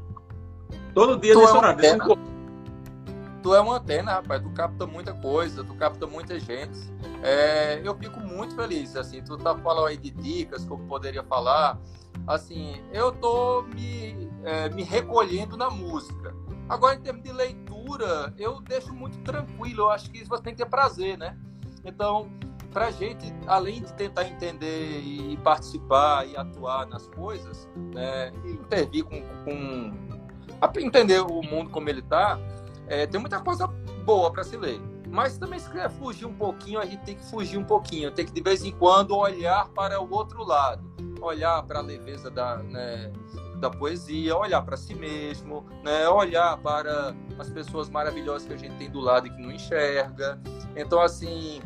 [0.94, 1.80] Todo dia tu nesse é horário.
[1.80, 2.06] Antena.
[3.42, 4.44] Tu é uma antena, rapaz.
[4.44, 6.78] Tu capta muita coisa, tu capta muita gente.
[7.24, 8.96] É, eu fico muito feliz.
[8.96, 11.80] Assim, tu tá falando aí de dicas que eu poderia falar.
[12.28, 16.32] Assim, eu tô me, é, me recolhendo na música.
[16.70, 19.84] Agora, em termos de leitura, eu deixo muito tranquilo.
[19.84, 21.38] Eu acho que você tem que ter prazer, né?
[21.84, 22.30] Então,
[22.74, 28.52] para a gente, além de tentar entender e participar e atuar nas coisas, né, e
[28.54, 29.94] intervir com, com
[30.80, 32.40] entender o mundo como ele está,
[32.88, 33.68] é, tem muita coisa
[34.04, 34.82] boa para se ler.
[35.08, 38.26] Mas também se quiser fugir um pouquinho, a gente tem que fugir um pouquinho, tem
[38.26, 40.84] que de vez em quando olhar para o outro lado,
[41.22, 43.14] olhar para a leveza da, né,
[43.64, 48.76] da poesia, olhar para si mesmo, né, olhar para as pessoas maravilhosas que a gente
[48.76, 50.38] tem do lado e que não enxerga.
[50.76, 51.62] Então, assim,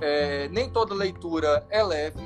[0.00, 2.20] é, nem toda leitura é leve,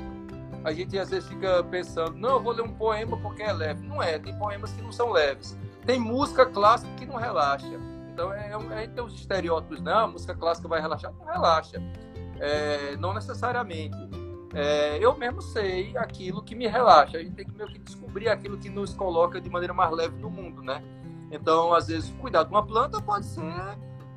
[0.65, 3.87] a gente às vezes fica pensando, não, eu vou ler um poema porque é leve.
[3.87, 5.57] Não é, tem poemas que não são leves.
[5.85, 7.79] Tem música clássica que não relaxa.
[8.11, 8.51] Então, é,
[8.83, 11.13] é, tem os estereótipos, não, a música clássica vai relaxar.
[11.13, 11.77] Não relaxa.
[12.39, 13.95] É, não necessariamente.
[14.55, 17.17] É, eu mesmo sei aquilo que me relaxa.
[17.17, 20.17] A gente tem que meio que descobrir aquilo que nos coloca de maneira mais leve
[20.17, 20.81] no mundo, né?
[21.29, 23.41] Então, às vezes, cuidar de uma planta pode ser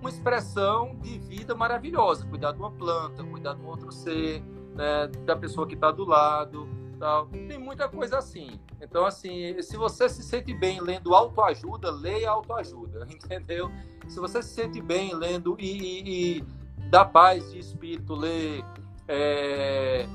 [0.01, 2.25] uma expressão de vida maravilhosa.
[2.25, 4.41] Cuidar de uma planta, cuidar de um outro ser,
[4.77, 6.69] né, da pessoa que está do lado.
[7.01, 7.27] Tal.
[7.27, 8.61] Tem muita coisa assim.
[8.81, 13.71] Então, assim, se você se sente bem lendo autoajuda, leia autoajuda, entendeu?
[14.07, 16.45] Se você se sente bem lendo e, e, e
[16.91, 18.65] dá paz de espírito, lê
[19.07, 20.09] é,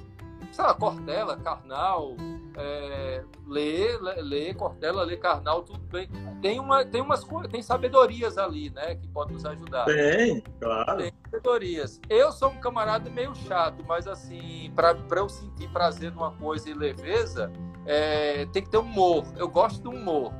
[0.54, 2.16] sei lá, Cortella, Carnal,
[2.56, 6.08] é, ler, ler Cortella, ler Carnal, tudo bem.
[6.41, 9.86] Tem, uma, tem umas tem sabedorias ali, né, que podem nos ajudar.
[9.86, 10.97] Tem, claro.
[10.97, 11.99] Tem sabedorias.
[12.08, 16.74] Eu sou um camarada meio chato, mas assim, para eu sentir prazer numa coisa e
[16.74, 17.51] leveza,
[17.88, 19.26] é, tem que ter humor.
[19.36, 20.32] Eu gosto do humor.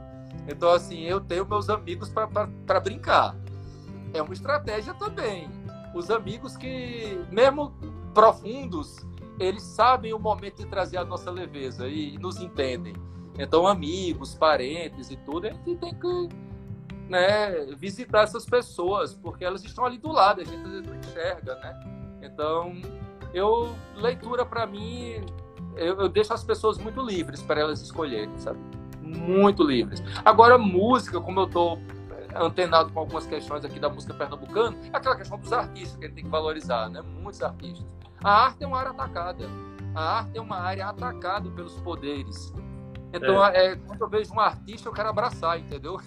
[0.48, 3.36] Então, assim, eu tenho meus amigos para brincar.
[4.14, 5.50] É uma estratégia também.
[5.96, 7.74] Os amigos que, mesmo
[8.14, 8.98] profundos,
[9.44, 12.94] eles sabem o momento de trazer a nossa leveza e, nos entendem.
[13.38, 16.30] Então, amigos, parentes e tudo, a gente tem que
[17.10, 21.80] né, visitar essas pessoas, porque elas estão ali do lado, a gente não enxerga, né?
[22.22, 22.74] Então,
[23.34, 25.26] eu, leitura para mim,
[25.76, 28.60] eu, eu, deixo as pessoas muito livres para elas escolherem, sabe?
[29.02, 30.02] Muito livres.
[30.24, 31.78] Agora, música, como eu tô
[32.36, 36.08] antenado com algumas questões aqui da música pernambucana, é aquela questão dos artistas que a
[36.08, 37.02] gente tem que valorizar, né?
[37.02, 37.86] Muitos artistas.
[38.24, 39.50] A arte é uma área atacada.
[39.94, 42.54] A arte é uma área atacada pelos poderes.
[43.14, 43.74] Então, é.
[43.74, 46.00] É, quando eu vejo um artista, eu quero abraçar, entendeu?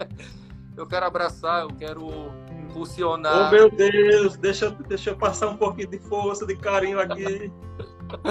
[0.76, 2.08] eu quero abraçar, eu quero
[2.50, 3.48] impulsionar.
[3.48, 7.52] Oh, meu Deus, deixa, deixa eu passar um pouquinho de força, de carinho aqui.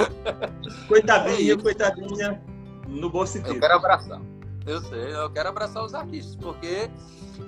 [0.88, 2.44] coitadinha, é coitadinha,
[2.88, 3.54] no bom sentido.
[3.54, 4.22] Eu quero abraçar.
[4.66, 6.90] Eu sei, eu quero abraçar os artistas, porque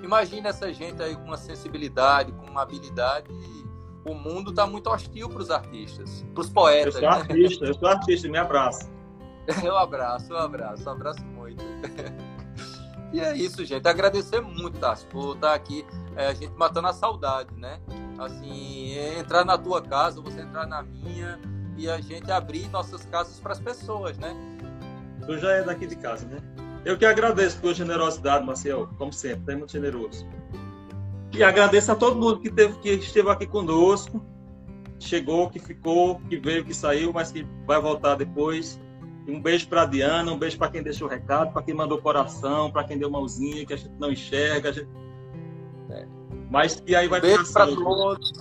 [0.02, 3.26] imagina essa gente aí com uma sensibilidade, com uma habilidade
[4.06, 6.94] o mundo está muito hostil para os artistas, para os poetas.
[6.94, 7.16] Eu sou né?
[7.16, 8.90] artista, eu sou artista, me abraço.
[9.64, 11.64] eu abraço, eu abraço, eu abraço muito.
[13.12, 13.86] e é isso, gente.
[13.86, 15.84] Agradecer muito, Tassi, por estar aqui,
[16.16, 17.80] é, a gente matando a saudade, né?
[18.18, 21.38] Assim, é entrar na tua casa, você entrar na minha
[21.76, 24.34] e a gente abrir nossas casas para as pessoas, né?
[25.26, 26.38] Tu já é daqui de casa, né?
[26.84, 30.24] Eu que agradeço pela generosidade, Marcel, como sempre, é muito generoso.
[31.36, 34.24] E agradeço a todo mundo que, teve, que esteve aqui conosco,
[34.98, 38.80] chegou, que ficou, que veio, que saiu, mas que vai voltar depois.
[39.28, 42.70] Um beijo para Diana, um beijo para quem deixou o recado, para quem mandou coração,
[42.70, 44.72] para quem deu mãozinha, que a gente não enxerga.
[44.72, 44.88] Gente...
[45.90, 46.06] É.
[46.50, 48.32] Mas que aí vai beijo para todos.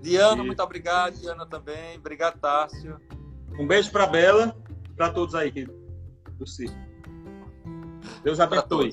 [0.00, 0.46] Diana, e...
[0.46, 1.14] muito obrigado.
[1.20, 1.98] Diana também.
[1.98, 2.98] Obrigado, Tássio.
[3.58, 4.56] Um beijo para Bela,
[4.96, 5.84] para todos aí do
[8.22, 8.92] Deus abençoe.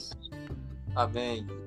[0.96, 1.61] Amém.